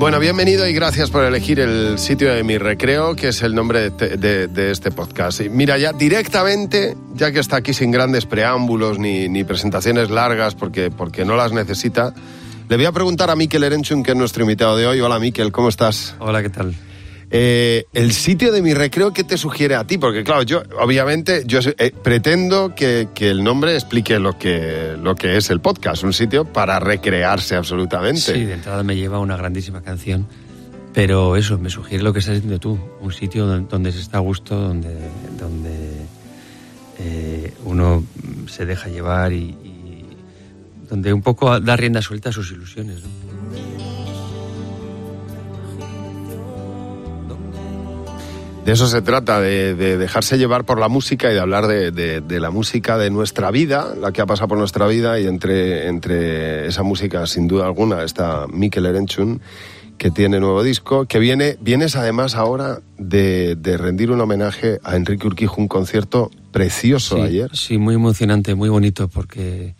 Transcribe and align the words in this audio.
Bueno, 0.00 0.18
bienvenido 0.18 0.66
y 0.66 0.72
gracias 0.72 1.10
por 1.10 1.24
elegir 1.24 1.60
el 1.60 1.98
sitio 1.98 2.34
de 2.34 2.42
mi 2.42 2.56
recreo, 2.56 3.14
que 3.14 3.28
es 3.28 3.42
el 3.42 3.54
nombre 3.54 3.90
de, 3.90 4.70
este 4.70 4.90
podcast. 4.90 5.42
mira, 5.42 5.76
ya 5.76 5.92
directamente, 5.92 6.96
ya 7.12 7.30
que 7.32 7.38
está 7.38 7.56
aquí 7.56 7.74
sin 7.74 7.90
grandes 7.90 8.24
preámbulos 8.24 8.98
ni, 8.98 9.44
presentaciones 9.44 10.08
largas, 10.08 10.54
porque, 10.54 10.90
porque 10.90 11.26
no 11.26 11.36
las 11.36 11.52
necesita, 11.52 12.14
le 12.70 12.76
voy 12.76 12.86
a 12.86 12.92
preguntar 12.92 13.28
a 13.28 13.36
Miquel 13.36 13.62
Erenchun, 13.62 14.02
que 14.02 14.12
es 14.12 14.16
nuestro 14.16 14.42
invitado 14.42 14.74
de 14.78 14.86
hoy. 14.86 15.00
Hola, 15.02 15.18
Miquel, 15.18 15.52
¿cómo 15.52 15.68
estás? 15.68 16.14
Hola, 16.18 16.40
¿qué 16.40 16.48
tal? 16.48 16.74
Eh, 17.32 17.84
el 17.92 18.10
sitio 18.10 18.50
de 18.50 18.60
mi 18.60 18.74
recreo, 18.74 19.12
¿qué 19.12 19.22
te 19.22 19.38
sugiere 19.38 19.76
a 19.76 19.86
ti? 19.86 19.98
Porque 19.98 20.24
claro, 20.24 20.42
yo 20.42 20.62
obviamente 20.80 21.44
yo 21.46 21.60
eh, 21.78 21.92
pretendo 22.02 22.74
que, 22.74 23.08
el 23.20 23.44
nombre 23.44 23.74
explique 23.74 24.18
lo 24.18 24.36
que, 24.36 24.96
lo 25.00 25.14
que 25.14 25.36
es 25.36 25.50
el 25.50 25.60
podcast, 25.60 26.02
un 26.02 26.12
sitio 26.12 26.44
para 26.44 26.80
recrearse 26.80 27.54
absolutamente. 27.54 28.20
Sí, 28.20 28.44
de 28.44 28.54
entrada 28.54 28.82
me 28.82 28.96
lleva 28.96 29.20
una 29.20 29.36
grandísima 29.36 29.80
canción, 29.80 30.26
pero 30.92 31.36
eso, 31.36 31.56
me 31.58 31.70
sugiere 31.70 32.02
lo 32.02 32.12
que 32.12 32.18
estás 32.18 32.34
diciendo 32.34 32.58
tú, 32.58 32.78
un 33.00 33.12
sitio 33.12 33.46
donde, 33.46 33.92
se 33.92 34.00
está 34.00 34.16
a 34.16 34.20
gusto, 34.20 34.56
donde, 34.56 34.96
donde 35.38 35.78
eh, 36.98 37.54
uno 37.64 38.04
se 38.48 38.66
deja 38.66 38.88
llevar 38.88 39.32
y, 39.32 39.36
y, 39.36 40.04
donde 40.88 41.12
un 41.12 41.22
poco 41.22 41.60
da 41.60 41.76
rienda 41.76 42.02
suelta 42.02 42.30
a 42.30 42.32
sus 42.32 42.50
ilusiones. 42.50 43.02
¿no? 43.04 43.29
De 48.64 48.72
eso 48.72 48.86
se 48.86 49.00
trata, 49.00 49.40
de, 49.40 49.74
dejarse 49.74 50.36
llevar 50.36 50.64
por 50.64 50.78
la 50.78 50.88
música 50.88 51.30
y 51.30 51.34
de 51.34 51.40
hablar 51.40 51.66
de, 51.66 52.40
la 52.40 52.50
música 52.50 52.98
de 52.98 53.10
nuestra 53.10 53.50
vida, 53.50 53.94
la 53.98 54.12
que 54.12 54.20
ha 54.20 54.26
pasado 54.26 54.48
por 54.48 54.58
nuestra 54.58 54.86
vida, 54.86 55.18
y 55.18 55.26
entre, 55.26 55.88
entre 55.88 56.66
esa 56.66 56.82
música, 56.82 57.26
sin 57.26 57.48
duda 57.48 57.64
alguna, 57.64 58.02
está 58.02 58.46
Mikel 58.48 58.84
Erenchun, 58.84 59.40
que 59.96 60.10
tiene 60.10 60.40
nuevo 60.40 60.62
disco, 60.62 61.06
que 61.06 61.18
viene, 61.18 61.56
vienes 61.60 61.96
además 61.96 62.34
ahora 62.34 62.80
de, 62.98 63.56
rendir 63.78 64.10
un 64.10 64.20
homenaje 64.20 64.78
a 64.84 64.94
Enrique 64.94 65.26
Urquijo, 65.26 65.56
un 65.58 65.68
concierto 65.68 66.30
precioso 66.52 67.22
ayer. 67.22 67.50
Sí, 67.54 67.78
muy 67.78 67.94
emocionante, 67.94 68.54
muy 68.54 68.68
bonito, 68.68 69.08
porque 69.08 69.74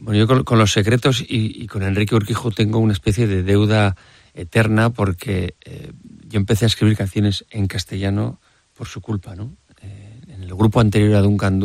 bueno, 0.00 0.18
yo 0.18 0.44
con, 0.44 0.58
los 0.58 0.72
secretos 0.72 1.24
y, 1.26 1.66
con 1.68 1.84
Enrique 1.84 2.16
Urquijo 2.16 2.50
tengo 2.50 2.80
una 2.80 2.92
especie 2.92 3.28
de 3.28 3.44
deuda 3.44 3.96
eterna, 4.34 4.90
porque... 4.90 5.54
Eh, 5.64 5.92
yo 6.30 6.38
empecé 6.38 6.64
a 6.64 6.68
escribir 6.68 6.96
canciones 6.96 7.44
en 7.50 7.66
castellano 7.66 8.40
por 8.74 8.86
su 8.86 9.00
culpa, 9.00 9.34
¿no? 9.34 9.56
Eh, 9.82 10.20
en 10.28 10.42
el 10.44 10.54
grupo 10.54 10.80
anterior 10.80 11.16
a 11.16 11.22
Duncan 11.22 11.60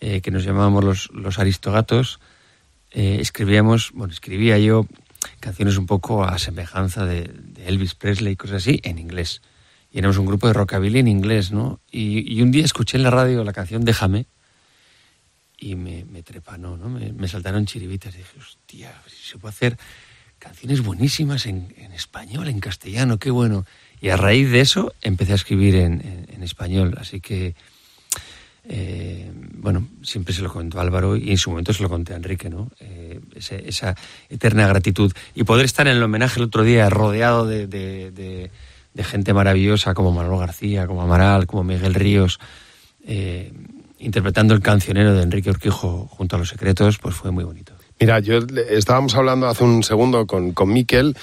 eh, 0.00 0.20
que 0.20 0.30
nos 0.32 0.44
llamábamos 0.44 1.10
los, 1.12 1.38
Aristogatos, 1.38 2.18
eh, 2.90 3.18
escribíamos, 3.20 3.92
bueno, 3.94 4.12
escribía 4.12 4.58
yo 4.58 4.86
canciones 5.38 5.76
un 5.76 5.86
poco 5.86 6.24
a 6.24 6.38
semejanza 6.38 7.06
de, 7.06 7.32
Elvis 7.64 7.94
Presley 7.94 8.32
y 8.32 8.36
cosas 8.36 8.56
así, 8.56 8.80
en 8.82 8.98
inglés. 8.98 9.42
Y 9.92 9.98
éramos 9.98 10.18
un 10.18 10.26
grupo 10.26 10.48
de 10.48 10.54
rockabilly 10.54 10.98
en 10.98 11.06
inglés, 11.06 11.52
¿no? 11.52 11.80
Y, 11.90 12.42
un 12.42 12.50
día 12.50 12.64
escuché 12.64 12.96
en 12.96 13.04
la 13.04 13.10
radio 13.10 13.44
la 13.44 13.52
canción 13.52 13.84
Déjame 13.84 14.26
y 15.56 15.76
me, 15.76 16.22
trepanó, 16.24 16.76
¿no? 16.76 16.88
Me, 16.88 17.12
me 17.12 17.28
saltaron 17.28 17.66
chiribitas. 17.66 18.12
Y 18.14 18.18
dije, 18.18 18.38
hostia, 18.40 18.92
si 19.06 19.30
se 19.30 19.38
puede 19.38 19.50
hacer 19.50 19.78
canciones 20.42 20.82
buenísimas 20.82 21.46
en, 21.46 21.72
español, 21.94 22.48
en 22.48 22.58
castellano, 22.58 23.18
qué 23.18 23.30
bueno. 23.30 23.64
Y 24.00 24.08
a 24.08 24.16
raíz 24.16 24.50
de 24.50 24.60
eso 24.60 24.92
empecé 25.00 25.32
a 25.32 25.36
escribir 25.36 25.76
en, 25.76 26.02
español, 26.42 26.96
así 26.98 27.20
que, 27.20 27.54
eh, 28.68 29.30
bueno, 29.54 29.86
siempre 30.02 30.34
se 30.34 30.42
lo 30.42 30.52
contó 30.52 30.80
Álvaro 30.80 31.16
y 31.16 31.30
en 31.30 31.38
su 31.38 31.50
momento 31.50 31.72
se 31.72 31.84
lo 31.84 31.88
conté 31.88 32.14
a 32.14 32.16
Enrique, 32.16 32.50
¿no? 32.50 32.68
Eh, 32.80 33.20
esa 33.36 33.94
eterna 34.28 34.66
gratitud. 34.66 35.12
Y 35.36 35.44
poder 35.44 35.64
estar 35.64 35.86
en 35.86 35.96
el 35.96 36.02
homenaje 36.02 36.40
el 36.40 36.46
otro 36.46 36.64
día 36.64 36.90
rodeado 36.90 37.46
de, 37.46 38.50
gente 38.96 39.32
maravillosa 39.32 39.94
como 39.94 40.10
Manolo 40.10 40.38
García, 40.38 40.88
como 40.88 41.02
Amaral, 41.02 41.46
como 41.46 41.62
Miguel 41.62 41.94
Ríos, 41.94 42.40
eh, 43.06 43.52
interpretando 44.00 44.54
el 44.54 44.60
cancionero 44.60 45.14
de 45.14 45.22
Enrique 45.22 45.50
Urquijo 45.50 46.08
junto 46.10 46.34
a 46.34 46.40
los 46.40 46.48
secretos, 46.48 46.98
pues 46.98 47.14
fue 47.14 47.30
muy 47.30 47.44
bonito. 47.44 47.74
Mira, 48.02 48.18
yo 48.18 48.40
estábamos 48.70 49.14
hablando 49.14 49.46
hace 49.46 49.62
un 49.62 49.84
segundo 49.84 50.26
con, 50.26 50.52
con 50.52 50.72
Miquel 50.72 51.14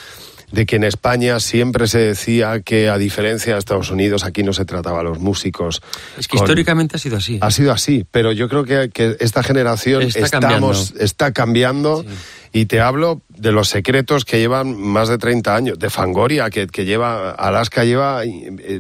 de 0.52 0.66
que 0.66 0.78
en 0.78 0.84
España 0.84 1.40
siempre 1.40 1.88
se 1.88 2.00
decía 2.00 2.62
que 2.62 2.90
a 2.90 2.98
diferencia 2.98 3.54
de 3.54 3.60
Estados 3.60 3.92
Unidos 3.92 4.24
aquí 4.24 4.44
no 4.44 4.54
se 4.54 4.66
trataba 4.66 5.02
a 5.02 5.04
los 5.04 5.20
músicos. 5.20 5.82
Es 6.18 6.28
que 6.28 6.38
históricamente 6.38 6.96
ha 6.96 7.00
sido 7.00 7.18
así. 7.18 7.38
Ha 7.42 7.52
sido 7.52 7.72
así, 7.72 8.06
pero 8.10 8.32
yo 8.32 8.50
creo 8.50 8.64
que, 8.64 9.18
esta 9.20 9.44
generación 9.44 10.04
está 10.04 10.20
estamos, 10.22 10.50
cambiando, 10.50 11.04
está 11.04 11.34
cambiando 11.34 12.06
y 12.52 12.66
te 12.66 12.80
hablo 12.80 13.22
de 13.28 13.52
los 13.52 13.70
secretos 13.70 14.26
que 14.26 14.40
llevan 14.40 14.76
más 14.80 15.10
de 15.10 15.18
30 15.18 15.56
años, 15.56 15.80
de 15.80 15.90
Fangoria 15.90 16.50
que, 16.50 16.68
que 16.68 16.86
lleva, 16.86 17.32
Alaska 17.32 17.84
lleva 17.84 18.22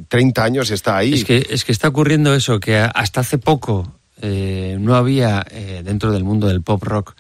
30 0.07 0.41
eh, 0.41 0.43
años 0.43 0.71
y 0.71 0.73
está 0.73 0.97
ahí. 0.97 1.13
Es 1.13 1.25
que, 1.25 1.45
es 1.49 1.65
que 1.65 1.71
está 1.71 1.87
ocurriendo 1.89 2.33
eso, 2.33 2.59
que 2.59 2.77
hasta 2.77 3.21
hace 3.21 3.37
poco 3.37 3.93
eh, 4.21 4.77
no 4.79 4.95
había 4.95 5.45
eh, 5.51 5.81
dentro 5.83 6.11
del 6.11 6.23
mundo 6.23 6.47
del 6.47 6.61
pop 6.61 6.81
rock 6.83 7.15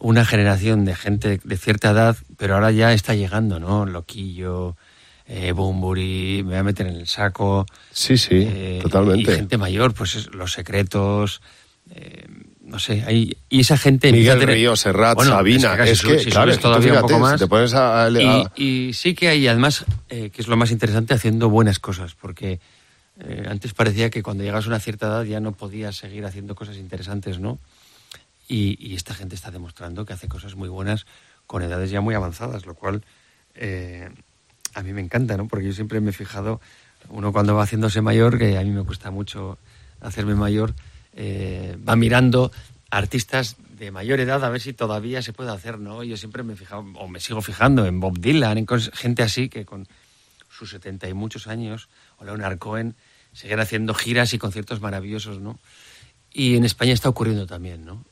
una 0.00 0.24
generación 0.24 0.84
de 0.84 0.94
gente 0.94 1.40
de 1.42 1.56
cierta 1.56 1.90
edad, 1.90 2.16
pero 2.36 2.54
ahora 2.54 2.70
ya 2.70 2.92
está 2.92 3.14
llegando, 3.14 3.58
¿no? 3.58 3.86
Loquillo, 3.86 4.76
eh, 5.26 5.52
Bumburi, 5.52 6.42
me 6.42 6.50
voy 6.50 6.56
a 6.56 6.62
meter 6.62 6.86
en 6.86 6.96
el 6.96 7.06
saco. 7.06 7.66
Sí, 7.90 8.16
sí, 8.16 8.46
eh, 8.48 8.78
totalmente. 8.82 9.32
Y 9.32 9.34
gente 9.34 9.58
mayor, 9.58 9.92
pues 9.92 10.28
Los 10.32 10.52
Secretos, 10.52 11.42
eh, 11.94 12.26
no 12.62 12.78
sé, 12.78 13.04
hay, 13.06 13.36
y 13.48 13.60
esa 13.60 13.76
gente... 13.76 14.10
Miguel 14.10 14.42
Río, 14.42 14.74
Serrat, 14.74 15.20
Sabina, 15.20 15.74
es 15.84 16.02
que, 16.02 16.16
claro, 16.24 16.56
todavía 16.58 16.94
un 16.94 17.00
poco 17.00 17.18
más. 17.18 17.38
Te 17.38 17.46
pones 17.46 17.74
a, 17.74 18.08
Y, 18.56 18.92
sí 18.94 19.14
que 19.14 19.28
hay, 19.28 19.46
además, 19.46 19.84
que 20.08 20.32
es 20.34 20.48
lo 20.48 20.56
más 20.56 20.70
interesante, 20.70 21.14
haciendo 21.14 21.50
buenas 21.50 21.78
cosas, 21.78 22.14
porque 22.14 22.60
antes 23.48 23.74
parecía 23.74 24.10
que 24.10 24.22
cuando 24.22 24.44
llegas 24.44 24.66
a 24.66 24.68
una 24.68 24.80
cierta 24.80 25.06
edad 25.06 25.24
ya 25.24 25.40
no 25.40 25.52
podías 25.52 25.96
seguir 25.96 26.24
haciendo 26.24 26.54
cosas 26.54 26.76
interesantes, 26.76 27.38
¿no? 27.40 27.58
Y, 28.48 28.94
esta 28.94 29.14
gente 29.14 29.34
está 29.34 29.50
demostrando 29.50 30.06
que 30.06 30.14
hace 30.14 30.26
cosas 30.26 30.54
muy 30.54 30.70
buenas 30.70 31.06
con 31.46 31.62
edades 31.62 31.90
ya 31.90 32.00
muy 32.00 32.14
avanzadas, 32.14 32.64
lo 32.66 32.74
cual 32.74 33.04
eh, 33.54 34.08
a 34.74 34.82
mí 34.82 34.92
me 34.92 35.02
encanta, 35.02 35.36
¿no? 35.36 35.46
Porque 35.46 35.66
yo 35.66 35.72
siempre 35.72 36.00
me 36.00 36.10
he 36.10 36.12
fijado, 36.14 36.60
uno 37.10 37.32
cuando 37.32 37.54
va 37.54 37.64
haciéndose 37.64 38.00
mayor, 38.00 38.38
que 38.38 38.56
a 38.56 38.62
mí 38.62 38.70
me 38.70 38.84
cuesta 38.84 39.10
mucho 39.10 39.58
hacerme 40.00 40.34
mayor, 40.34 40.74
eh, 41.14 41.76
va 41.86 41.94
mirando 41.96 42.50
artistas 42.90 43.56
de 43.78 43.90
mayor 43.90 44.20
edad 44.20 44.44
a 44.44 44.48
ver 44.48 44.60
si 44.60 44.72
todavía 44.72 45.22
se 45.22 45.32
puede 45.32 45.50
hacer, 45.50 45.78
¿no? 45.78 46.02
Yo 46.02 46.16
siempre 46.16 46.42
me 46.42 46.54
he 46.54 46.56
fijado, 46.56 46.84
o 46.94 47.08
me 47.08 47.20
sigo 47.20 47.42
fijando 47.42 47.86
en 47.86 48.00
Bob 48.00 48.18
Dylan, 48.18 48.58
en 48.58 48.66
gente 48.92 49.22
así 49.22 49.48
que 49.48 49.64
con 49.64 49.86
sus 50.50 50.70
setenta 50.70 51.08
y 51.08 51.14
muchos 51.14 51.46
años, 51.46 51.88
o 52.18 52.24
Leonard 52.24 52.58
Cohen, 52.58 52.94
siguen 53.32 53.60
haciendo 53.60 53.94
giras 53.94 54.32
y 54.34 54.38
conciertos 54.38 54.80
maravillosos, 54.80 55.38
¿no? 55.40 55.58
Y 56.32 56.56
en 56.56 56.64
España 56.64 56.92
está 56.92 57.08
ocurriendo 57.08 57.46
también, 57.46 57.84
¿no? 57.84 58.04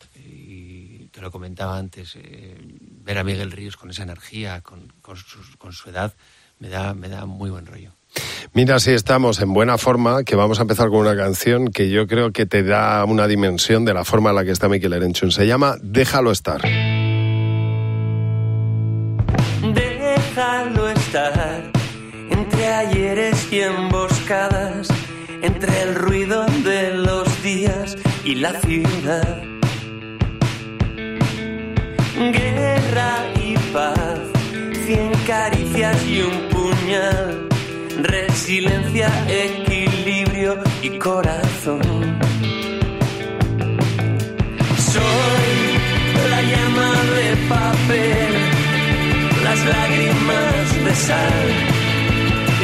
Te 1.16 1.22
lo 1.22 1.30
comentaba 1.30 1.78
antes, 1.78 2.14
eh, 2.16 2.58
ver 3.02 3.16
a 3.16 3.24
Miguel 3.24 3.50
Ríos 3.50 3.78
con 3.78 3.88
esa 3.88 4.02
energía, 4.02 4.60
con, 4.60 4.92
su, 5.72 5.88
edad, 5.88 6.12
me 6.58 6.68
da, 6.68 6.92
me 6.92 7.08
da 7.08 7.24
muy 7.24 7.48
buen 7.48 7.64
rollo. 7.64 7.92
Mira, 8.52 8.78
si 8.80 8.90
estamos 8.90 9.40
en 9.40 9.54
buena 9.54 9.78
forma, 9.78 10.24
que 10.24 10.36
vamos 10.36 10.58
a 10.58 10.62
empezar 10.62 10.90
con 10.90 10.98
una 10.98 11.16
canción 11.16 11.68
que 11.68 11.88
yo 11.88 12.06
creo 12.06 12.32
que 12.32 12.44
te 12.44 12.62
da 12.62 13.02
una 13.06 13.26
dimensión 13.26 13.86
de 13.86 13.94
la 13.94 14.04
forma 14.04 14.28
en 14.28 14.36
la 14.36 14.44
que 14.44 14.50
está 14.50 14.68
Miquel 14.68 14.92
Erenchun. 14.92 15.30
Se 15.30 15.46
llama 15.46 15.76
Déjalo 15.80 16.32
estar. 16.32 16.60
Déjalo 19.72 20.88
estar 20.90 21.72
entre 22.30 22.66
ayeres 22.74 23.50
y 23.50 23.60
emboscadas, 23.60 24.88
entre 25.40 25.80
el 25.80 25.94
ruido 25.94 26.44
de 26.62 26.92
los 26.92 27.42
días 27.42 27.96
y 28.22 28.34
la 28.34 28.52
ciudad 28.60 29.55
y 32.96 33.54
paz, 33.74 34.18
cien 34.86 35.12
caricias 35.26 36.02
y 36.06 36.22
un 36.22 36.48
puñal, 36.48 37.46
resiliencia, 38.00 39.08
equilibrio 39.28 40.58
y 40.82 40.90
corazón. 40.98 41.82
Soy 44.92 45.52
la 46.30 46.40
llama 46.40 46.90
de 47.16 47.28
papel, 47.50 48.34
las 49.44 49.60
lágrimas 49.74 50.84
de 50.86 50.94
sal, 50.94 51.46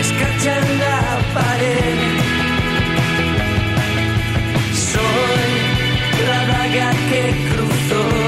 escarchan 0.00 0.64
la 0.78 1.00
pared. 1.34 2.12
Soy 4.92 5.52
la 6.26 6.40
daga 6.46 6.90
que 7.10 7.22
cruzó 7.50 8.21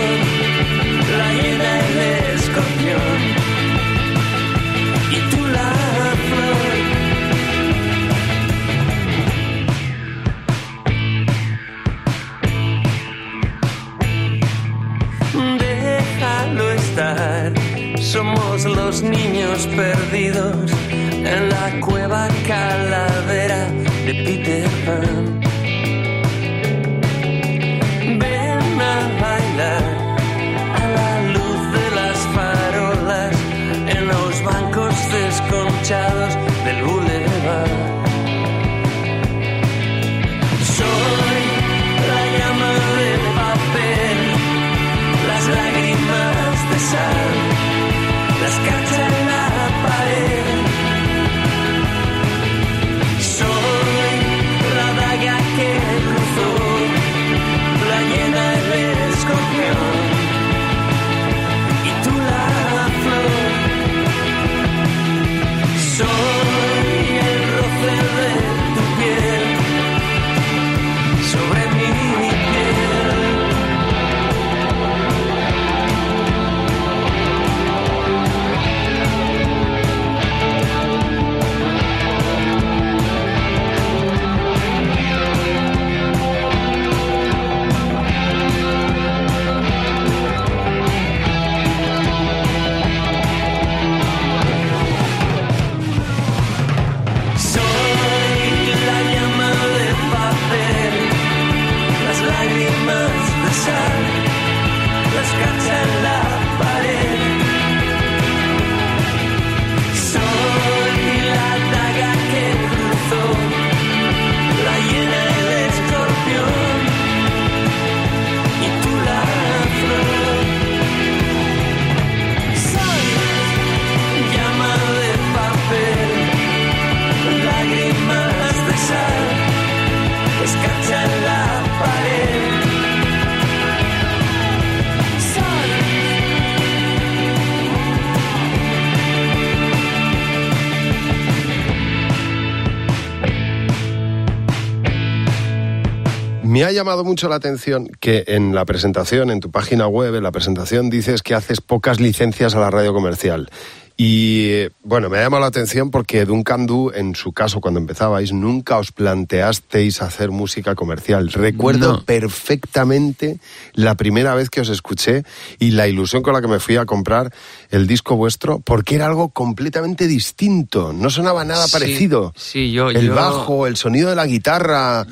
Me 146.64 146.70
ha 146.70 146.72
llamado 146.72 147.04
mucho 147.04 147.28
la 147.28 147.34
atención 147.34 147.90
que 148.00 148.24
en 148.26 148.54
la 148.54 148.64
presentación, 148.64 149.30
en 149.30 149.40
tu 149.40 149.50
página 149.50 149.86
web, 149.86 150.14
en 150.14 150.22
la 150.22 150.32
presentación 150.32 150.88
dices 150.88 151.20
que 151.20 151.34
haces 151.34 151.60
pocas 151.60 152.00
licencias 152.00 152.54
a 152.54 152.58
la 152.58 152.70
radio 152.70 152.94
comercial. 152.94 153.50
Y 153.98 154.46
eh, 154.46 154.70
bueno, 154.82 155.10
me 155.10 155.18
ha 155.18 155.24
llamado 155.24 155.42
la 155.42 155.48
atención 155.48 155.90
porque 155.90 156.24
Duncan 156.24 156.64
Du, 156.64 156.90
en 156.94 157.14
su 157.16 157.32
caso, 157.34 157.60
cuando 157.60 157.80
empezabais, 157.80 158.32
nunca 158.32 158.78
os 158.78 158.92
planteasteis 158.92 160.00
hacer 160.00 160.30
música 160.30 160.74
comercial. 160.74 161.30
Recuerdo 161.30 161.92
No. 161.92 162.04
perfectamente 162.06 163.38
la 163.74 163.94
primera 163.96 164.34
vez 164.34 164.48
que 164.48 164.62
os 164.62 164.70
escuché 164.70 165.22
y 165.58 165.72
la 165.72 165.86
ilusión 165.86 166.22
con 166.22 166.32
la 166.32 166.40
que 166.40 166.48
me 166.48 166.60
fui 166.60 166.76
a 166.76 166.86
comprar 166.86 167.30
el 167.70 167.86
disco 167.86 168.16
vuestro, 168.16 168.60
porque 168.60 168.94
era 168.94 169.04
algo 169.04 169.28
completamente 169.28 170.08
distinto. 170.08 170.94
No 170.94 171.10
sonaba 171.10 171.44
nada 171.44 171.66
Sí, 171.66 171.72
parecido. 171.72 172.32
sí, 172.34 172.72
yo- 172.72 172.88
el 172.88 173.08
yo- 173.08 173.14
bajo, 173.14 173.66
el 173.66 173.76
sonido 173.76 174.08
de 174.08 174.16
la 174.16 174.24
guitarra, 174.26 175.06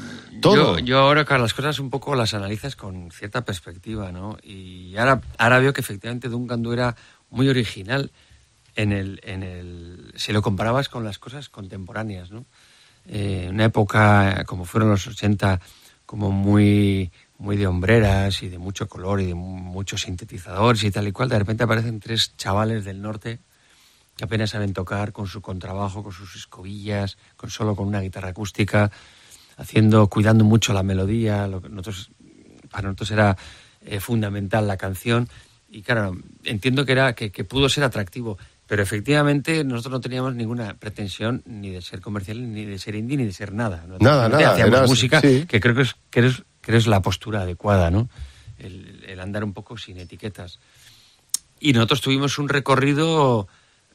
Yo, 0.54 0.78
yo 0.78 0.98
ahora, 0.98 1.24
claro, 1.24 1.42
las 1.42 1.54
cosas 1.54 1.78
un 1.78 1.90
poco 1.90 2.14
las 2.14 2.34
analizas 2.34 2.76
con 2.76 3.10
cierta 3.10 3.44
perspectiva, 3.44 4.10
¿no? 4.12 4.36
Y 4.42 4.96
ahora, 4.96 5.20
ahora 5.38 5.58
veo 5.60 5.72
que 5.72 5.80
efectivamente 5.80 6.28
Duncan 6.28 6.62
Du 6.62 6.72
era 6.72 6.96
muy 7.30 7.48
original 7.48 8.10
en 8.74 8.92
el, 8.92 9.20
en 9.24 9.42
el, 9.42 10.12
si 10.16 10.32
lo 10.32 10.42
comparabas 10.42 10.88
con 10.88 11.04
las 11.04 11.18
cosas 11.18 11.48
contemporáneas, 11.48 12.30
¿no? 12.30 12.44
Eh, 13.06 13.48
una 13.50 13.64
época 13.66 14.44
como 14.46 14.64
fueron 14.64 14.90
los 14.90 15.06
80, 15.06 15.60
como 16.06 16.30
muy, 16.30 17.10
muy 17.38 17.56
de 17.56 17.66
hombreras 17.66 18.42
y 18.42 18.48
de 18.48 18.58
mucho 18.58 18.88
color 18.88 19.20
y 19.20 19.26
de 19.26 19.34
mu- 19.34 19.56
muchos 19.58 20.02
sintetizadores 20.02 20.84
y 20.84 20.90
tal 20.90 21.08
y 21.08 21.12
cual, 21.12 21.28
de 21.28 21.38
repente 21.38 21.64
aparecen 21.64 22.00
tres 22.00 22.36
chavales 22.36 22.84
del 22.84 23.02
norte 23.02 23.40
que 24.16 24.24
apenas 24.24 24.50
saben 24.50 24.72
tocar 24.72 25.12
con 25.12 25.26
su 25.26 25.40
contrabajo, 25.40 26.02
con 26.02 26.12
sus 26.12 26.36
escobillas, 26.36 27.16
con 27.36 27.50
solo 27.50 27.74
con 27.74 27.88
una 27.88 28.00
guitarra 28.00 28.28
acústica, 28.28 28.90
haciendo, 29.56 30.08
cuidando 30.08 30.44
mucho 30.44 30.72
la 30.72 30.82
melodía. 30.82 31.46
Lo 31.46 31.60
que 31.60 31.68
nosotros, 31.68 32.10
para 32.70 32.88
nosotros 32.88 33.10
era 33.10 33.36
eh, 33.82 34.00
fundamental 34.00 34.66
la 34.66 34.76
canción. 34.76 35.28
Y 35.70 35.82
claro, 35.82 36.16
entiendo 36.44 36.84
que 36.84 36.92
era 36.92 37.14
que, 37.14 37.30
que 37.30 37.44
pudo 37.44 37.68
ser 37.68 37.84
atractivo, 37.84 38.38
pero 38.66 38.82
efectivamente 38.82 39.64
nosotros 39.64 39.92
no 39.92 40.00
teníamos 40.00 40.34
ninguna 40.34 40.74
pretensión 40.74 41.42
ni 41.46 41.70
de 41.70 41.82
ser 41.82 42.00
comercial, 42.00 42.52
ni 42.52 42.64
de 42.64 42.78
ser 42.78 42.94
indie, 42.94 43.16
ni 43.16 43.24
de 43.24 43.32
ser 43.32 43.52
nada. 43.52 43.84
¿no? 43.86 43.98
Nada, 43.98 44.28
nada, 44.28 44.52
Hacíamos 44.52 44.88
música 44.88 45.20
sí. 45.20 45.44
que 45.46 45.60
creo 45.60 45.74
que 45.74 45.82
es, 45.82 45.96
que 46.10 46.26
es, 46.26 46.42
que 46.60 46.76
es 46.76 46.86
la 46.86 47.02
postura 47.02 47.42
adecuada, 47.42 47.90
¿no? 47.90 48.08
El, 48.58 49.04
el 49.06 49.20
andar 49.20 49.44
un 49.44 49.52
poco 49.52 49.76
sin 49.76 49.98
etiquetas. 49.98 50.58
Y 51.58 51.72
nosotros 51.72 52.00
tuvimos 52.00 52.38
un 52.38 52.48
recorrido, 52.48 53.48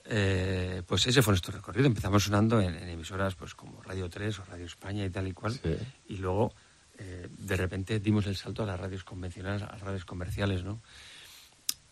eh, 0.10 0.84
pues 0.86 1.06
ese 1.08 1.22
fue 1.22 1.32
nuestro 1.32 1.54
recorrido. 1.54 1.88
Empezamos 1.88 2.24
sonando 2.24 2.62
en, 2.62 2.76
en 2.76 2.90
emisoras 2.90 3.36
pues 3.36 3.54
como 3.56 3.82
Radio 3.82 4.10
3 4.10 4.40
o 4.40 4.46
Radio 4.46 4.66
España 4.66 5.06
y 5.06 5.10
tal 5.10 5.28
y 5.28 5.34
cual. 5.34 5.54
Sí. 5.54 5.76
Y 6.10 6.18
luego, 6.18 6.54
eh, 6.98 7.28
de 7.30 7.58
repente, 7.58 8.00
dimos 8.00 8.26
el 8.28 8.36
salto 8.36 8.64
a 8.64 8.66
las 8.66 8.80
radios 8.80 9.04
convencionales, 9.04 9.64
a 9.64 9.72
las 9.72 9.82
radios 9.82 10.06
comerciales, 10.06 10.64
¿no? 10.64 10.82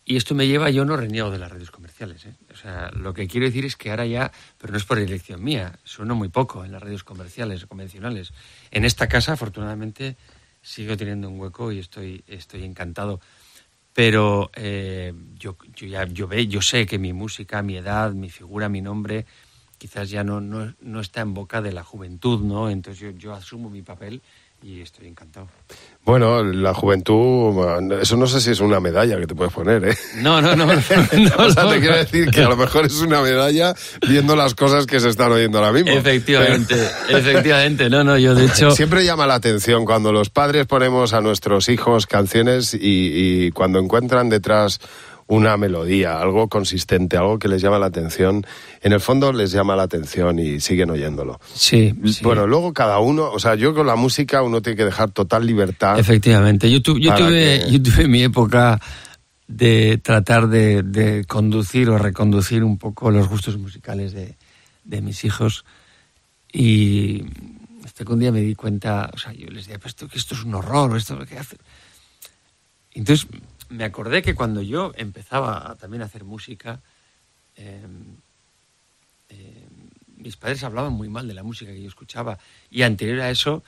Y 0.08 0.16
esto 0.16 0.36
me 0.36 0.46
lleva, 0.46 0.70
yo 0.70 0.84
no 0.84 0.96
reniego 0.96 1.32
de 1.32 1.38
las 1.38 1.50
radios 1.50 1.72
comerciales. 1.72 2.26
¿eh? 2.26 2.34
O 2.52 2.56
sea, 2.56 2.92
lo 2.92 3.12
que 3.12 3.26
quiero 3.26 3.44
decir 3.44 3.64
es 3.64 3.74
que 3.74 3.90
ahora 3.90 4.06
ya, 4.06 4.30
pero 4.56 4.70
no 4.70 4.78
es 4.78 4.84
por 4.84 5.00
elección 5.00 5.42
mía, 5.42 5.80
sueno 5.82 6.14
muy 6.14 6.28
poco 6.28 6.64
en 6.64 6.70
las 6.70 6.80
radios 6.80 7.02
comerciales 7.02 7.64
o 7.64 7.66
convencionales. 7.66 8.32
En 8.70 8.84
esta 8.84 9.08
casa, 9.08 9.32
afortunadamente, 9.32 10.16
sigo 10.62 10.96
teniendo 10.96 11.28
un 11.28 11.40
hueco 11.40 11.72
y 11.72 11.80
estoy, 11.80 12.22
estoy 12.28 12.62
encantado. 12.62 13.20
Pero 13.96 14.50
eh, 14.54 15.14
yo, 15.38 15.56
yo 15.74 15.86
ya 15.86 16.04
yo, 16.04 16.28
ve, 16.28 16.46
yo 16.46 16.60
sé 16.60 16.84
que 16.84 16.98
mi 16.98 17.14
música, 17.14 17.62
mi 17.62 17.78
edad, 17.78 18.12
mi 18.12 18.28
figura, 18.28 18.68
mi 18.68 18.82
nombre, 18.82 19.24
quizás 19.78 20.10
ya 20.10 20.22
no, 20.22 20.38
no, 20.42 20.74
no 20.82 21.00
está 21.00 21.22
en 21.22 21.32
boca 21.32 21.62
de 21.62 21.72
la 21.72 21.82
juventud, 21.82 22.42
¿no? 22.42 22.68
Entonces 22.68 23.00
yo, 23.00 23.10
yo 23.12 23.32
asumo 23.32 23.70
mi 23.70 23.80
papel 23.80 24.20
y 24.62 24.80
estoy 24.80 25.06
encantado. 25.06 25.48
Bueno, 26.04 26.42
la 26.42 26.72
juventud, 26.72 27.92
eso 28.00 28.16
no 28.16 28.26
sé 28.26 28.40
si 28.40 28.50
es 28.50 28.60
una 28.60 28.80
medalla 28.80 29.18
que 29.18 29.26
te 29.26 29.34
puedes 29.34 29.52
poner, 29.52 29.84
¿eh? 29.88 29.96
No, 30.16 30.40
no, 30.40 30.56
no. 30.56 30.66
no, 30.66 30.72
o 30.74 30.80
sea, 30.80 31.64
no, 31.64 31.70
te 31.70 31.74
no. 31.76 31.80
quiero 31.80 31.96
decir 31.96 32.30
que 32.30 32.42
a 32.42 32.48
lo 32.48 32.56
mejor 32.56 32.86
es 32.86 33.00
una 33.00 33.20
medalla 33.22 33.74
viendo 34.08 34.34
las 34.34 34.54
cosas 34.54 34.86
que 34.86 35.00
se 35.00 35.08
están 35.08 35.32
oyendo 35.32 35.58
ahora 35.58 35.72
mismo. 35.72 35.92
Efectivamente, 35.92 36.74
efectivamente. 37.08 37.90
No, 37.90 38.04
no, 38.04 38.16
yo 38.18 38.34
de 38.34 38.46
hecho... 38.46 38.70
Siempre 38.70 39.04
llama 39.04 39.26
la 39.26 39.34
atención 39.34 39.84
cuando 39.84 40.12
los 40.12 40.30
padres 40.30 40.66
ponemos 40.66 41.12
a 41.12 41.20
nuestros 41.20 41.68
hijos 41.68 42.06
canciones 42.06 42.74
y, 42.74 42.78
y 42.80 43.50
cuando 43.50 43.78
encuentran 43.78 44.28
detrás 44.28 44.80
una 45.28 45.56
melodía, 45.56 46.20
algo 46.20 46.48
consistente, 46.48 47.16
algo 47.16 47.38
que 47.38 47.48
les 47.48 47.60
llama 47.60 47.78
la 47.80 47.86
atención, 47.86 48.46
en 48.80 48.92
el 48.92 49.00
fondo 49.00 49.32
les 49.32 49.50
llama 49.50 49.74
la 49.74 49.82
atención 49.82 50.38
y 50.38 50.60
siguen 50.60 50.90
oyéndolo. 50.90 51.40
Sí, 51.52 51.92
sí. 52.04 52.20
Bueno, 52.22 52.46
luego 52.46 52.72
cada 52.72 53.00
uno, 53.00 53.30
o 53.32 53.38
sea, 53.40 53.56
yo 53.56 53.74
con 53.74 53.86
la 53.88 53.96
música 53.96 54.42
uno 54.42 54.62
tiene 54.62 54.76
que 54.76 54.84
dejar 54.84 55.10
total 55.10 55.44
libertad. 55.46 55.98
Efectivamente. 55.98 56.70
Yo, 56.70 56.80
tu- 56.80 56.98
yo 56.98 57.12
tuve, 57.16 57.64
que- 57.64 57.70
yo 57.72 57.82
tuve 57.82 58.06
mi 58.06 58.22
época 58.22 58.80
de 59.48 59.98
tratar 59.98 60.48
de, 60.48 60.82
de 60.82 61.24
conducir 61.24 61.88
o 61.90 61.98
reconducir 61.98 62.62
un 62.64 62.78
poco 62.78 63.10
los 63.10 63.28
gustos 63.28 63.58
musicales 63.58 64.12
de, 64.12 64.36
de 64.84 65.00
mis 65.00 65.24
hijos. 65.24 65.64
Y 66.52 67.24
hasta 67.84 68.04
que 68.04 68.12
un 68.12 68.20
día 68.20 68.30
me 68.32 68.40
di 68.40 68.54
cuenta, 68.54 69.10
o 69.12 69.18
sea, 69.18 69.32
yo 69.32 69.46
les 69.48 69.66
decía, 69.66 69.78
pues 69.78 69.90
esto, 69.94 70.06
que 70.08 70.18
esto 70.18 70.34
es 70.34 70.44
un 70.44 70.54
horror, 70.54 70.96
esto 70.96 71.18
¿qué 71.28 71.38
hace? 71.38 71.56
Entonces 72.94 73.26
me 73.68 73.84
acordé 73.84 74.22
que 74.22 74.34
cuando 74.34 74.62
yo 74.62 74.92
empezaba 74.96 75.70
a- 75.70 75.74
también 75.76 76.02
a 76.02 76.06
hacer 76.06 76.24
música, 76.24 76.80
eh, 77.56 77.86
eh, 79.28 79.66
mis 80.16 80.36
padres 80.36 80.62
hablaban 80.64 80.92
muy 80.92 81.08
mal 81.08 81.26
de 81.28 81.34
la 81.34 81.42
música 81.42 81.72
que 81.72 81.82
yo 81.82 81.88
escuchaba. 81.88 82.38
Y 82.70 82.82
anterior 82.82 83.20
a 83.20 83.30
eso, 83.30 83.62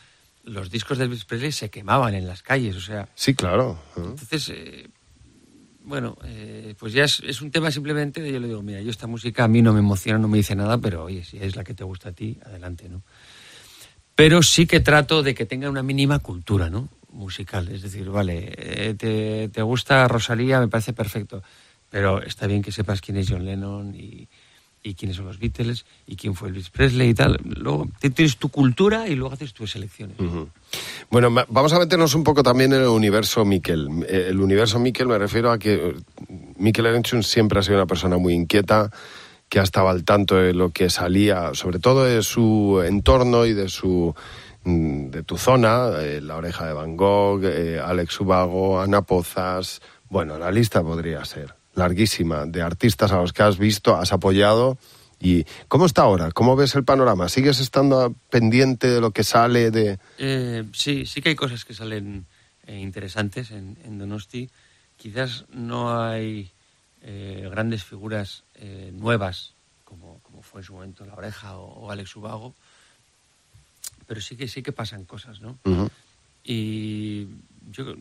los 0.45 0.71
discos 0.71 0.99
de 0.99 1.05
Elvis 1.05 1.25
Presley 1.25 1.53
se 1.53 1.71
quemaban 1.71 2.15
en 2.15 2.27
las 2.27 2.43
calles, 2.43 2.77
o 2.77 2.81
sea... 2.81 3.09
Sí, 3.15 3.35
claro. 3.35 3.79
Entonces, 3.97 4.49
eh, 4.51 4.89
bueno, 5.85 6.17
eh, 6.25 6.75
pues 6.79 6.93
ya 6.93 7.05
es, 7.05 7.21
es, 7.25 7.41
un 7.41 7.51
tema 7.51 7.71
simplemente 7.71 8.21
de 8.21 8.33
yo 8.33 8.41
le 8.41 8.49
digo, 8.49 8.63
mira, 8.63 8.81
yo 8.81 8.91
esta 8.91 9.07
música 9.07 9.45
a 9.45 9.49
mí 9.49 9.63
no 9.63 9.73
me 9.73 9.81
emociona, 9.81 10.19
no 10.19 10.29
me 10.29 10.39
dice 10.39 10.55
nada, 10.55 10.79
pero 10.79 11.05
oye, 11.05 11.25
si 11.25 11.39
es 11.39 11.57
la 11.57 11.65
que 11.65 11.75
te 11.75 11.85
gusta 11.85 12.11
a 12.11 12.13
ti, 12.13 12.39
adelante, 12.45 12.89
¿no? 12.89 13.03
Pero 14.15 14.43
sí 14.43 14.67
que 14.67 14.81
trato 14.81 15.23
de 15.23 15.35
que 15.35 15.47
tenga 15.47 15.71
una 15.71 15.83
mínima 15.83 16.19
cultura, 16.19 16.69
¿no? 16.69 16.89
Musical, 17.11 17.69
es 17.69 17.83
decir, 17.83 18.11
vale, 18.11 18.53
eh, 18.57 18.95
te, 18.95 19.49
te 19.49 19.63
gusta 19.63 20.07
Rosalía, 20.09 20.61
me 20.61 20.69
parece 20.69 20.93
perfecto, 20.93 21.43
pero 21.91 22.23
está 22.23 22.47
bien 22.47 22.63
que 22.63 22.73
sepas 22.73 23.01
quién 23.01 23.17
es 23.17 23.29
John 23.31 23.45
Lennon 23.45 23.95
y, 23.95 24.29
quiénes 24.97 25.17
son 25.17 25.27
los 25.27 25.39
Beatles 25.39 25.85
y 26.07 26.17
quién 26.17 26.35
fue 26.35 26.49
Elvis 26.49 26.71
Presley 26.71 27.11
y 27.11 27.15
tal. 27.15 27.39
Luego 27.45 27.89
tienes 28.01 28.39
tu 28.39 28.49
cultura 28.49 29.07
y 29.07 29.17
luego 29.17 29.35
haces 29.35 29.53
tus 29.53 29.77
elecciones. 29.77 30.17
Bueno, 31.11 31.31
vamos 31.31 31.73
a 31.75 31.79
meternos 31.79 32.15
un 32.15 32.25
poco 32.25 32.43
también 32.43 32.73
en 32.73 32.81
el 32.81 32.89
universo 32.89 33.45
Miquel. 33.45 33.87
Eh, 34.09 34.29
El 34.31 34.41
universo 34.41 34.79
Miquel 34.79 35.07
me 35.07 35.19
refiero 35.19 35.51
a 35.51 35.59
que 35.59 35.95
Miquel 36.57 36.87
Erenchun 36.87 37.23
siempre 37.23 37.59
ha 37.59 37.63
sido 37.63 37.77
una 37.77 37.87
persona 37.87 38.17
muy 38.17 38.33
inquieta, 38.33 38.91
que 39.49 39.61
ha 39.61 39.63
estado 39.63 39.89
al 39.91 40.05
tanto 40.05 40.37
de 40.37 40.55
lo 40.55 40.71
que 40.71 40.89
salía, 40.91 41.51
sobre 41.55 41.79
todo 41.79 42.05
de 42.05 42.23
su 42.23 42.83
entorno 42.85 43.47
y 43.47 43.53
de 43.53 43.69
su 43.69 44.15
de 44.65 45.23
tu 45.23 45.39
zona, 45.39 45.91
eh, 46.01 46.21
La 46.21 46.37
Oreja 46.37 46.67
de 46.67 46.73
Van 46.73 46.97
Gogh, 46.97 47.45
eh, 47.45 47.81
Alex 47.81 48.21
Ubago, 48.21 48.81
Ana 48.81 49.03
Pozas, 49.03 49.81
bueno, 50.09 50.39
la 50.39 50.51
lista 50.51 50.83
podría 50.83 51.25
ser 51.25 51.55
larguísima 51.75 52.45
de 52.45 52.63
artistas 52.63 53.13
a 53.13 53.21
los 53.21 53.33
que 53.33 53.43
has 53.43 53.59
visto, 53.59 53.97
has 53.97 54.13
apoyado. 54.13 54.79
¿Y 55.21 55.45
cómo 55.67 55.87
está 55.87 56.03
ahora? 56.03 56.31
¿Cómo 56.31 56.55
ves 56.55 56.75
el 56.77 56.85
panorama? 56.85 57.29
¿Sigues 57.29 57.59
estando 57.61 58.15
pendiente 58.31 58.89
de 58.89 59.01
lo 59.01 59.11
que 59.11 59.25
sale 59.25 59.71
de...? 59.71 59.99
Eh, 60.19 60.65
sí, 60.73 61.07
sí 61.07 61.21
que 61.23 61.31
hay 61.31 61.35
cosas 61.35 61.65
que 61.65 61.75
salen 61.75 62.27
interesantes 62.69 63.51
en, 63.51 63.99
Donosti. 63.99 64.51
Quizás 64.97 65.47
no 65.51 66.01
hay 66.01 66.53
grandes 67.01 67.83
figuras 67.83 68.45
nuevas, 68.93 69.55
como, 69.85 70.21
como, 70.23 70.43
fue 70.43 70.61
en 70.61 70.65
su 70.67 70.75
momento 70.75 71.07
La 71.07 71.15
Oreja 71.15 71.57
o, 71.57 71.87
o, 71.87 71.91
Alex 71.91 72.15
Ubago, 72.15 72.55
pero 74.09 74.21
sí 74.23 74.37
que 74.37 74.49
sí 74.49 74.63
que 74.63 74.73
pasan 74.73 75.05
cosas, 75.05 75.41
¿no? 75.41 75.59
Uh 75.65 75.71
-huh. 75.71 75.91
Y 76.43 77.29
yo 77.71 77.95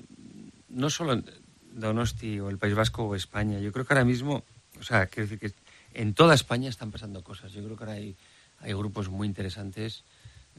no 0.70 0.90
solo 0.90 1.14
en 1.14 1.26
Donosti 1.74 2.40
o 2.40 2.50
el 2.50 2.58
País 2.58 2.74
Vasco 2.74 3.04
o 3.04 3.14
España, 3.14 3.60
yo 3.60 3.72
creo 3.74 3.86
que 3.86 3.94
ahora 3.94 4.06
mismo, 4.06 4.44
o 4.80 4.84
sea, 4.84 5.06
quiero 5.08 5.28
decir 5.30 5.38
que 5.38 5.54
en 5.94 6.14
toda 6.14 6.34
España 6.34 6.70
están 6.70 6.92
pasando 6.92 7.22
cosas. 7.24 7.52
Yo 7.52 7.62
creo 7.64 7.76
que 7.76 7.84
ahora 7.84 7.94
hay, 7.98 8.16
hay 8.62 8.74
grupos 8.74 9.10
muy 9.10 9.28
interesantes. 9.28 10.04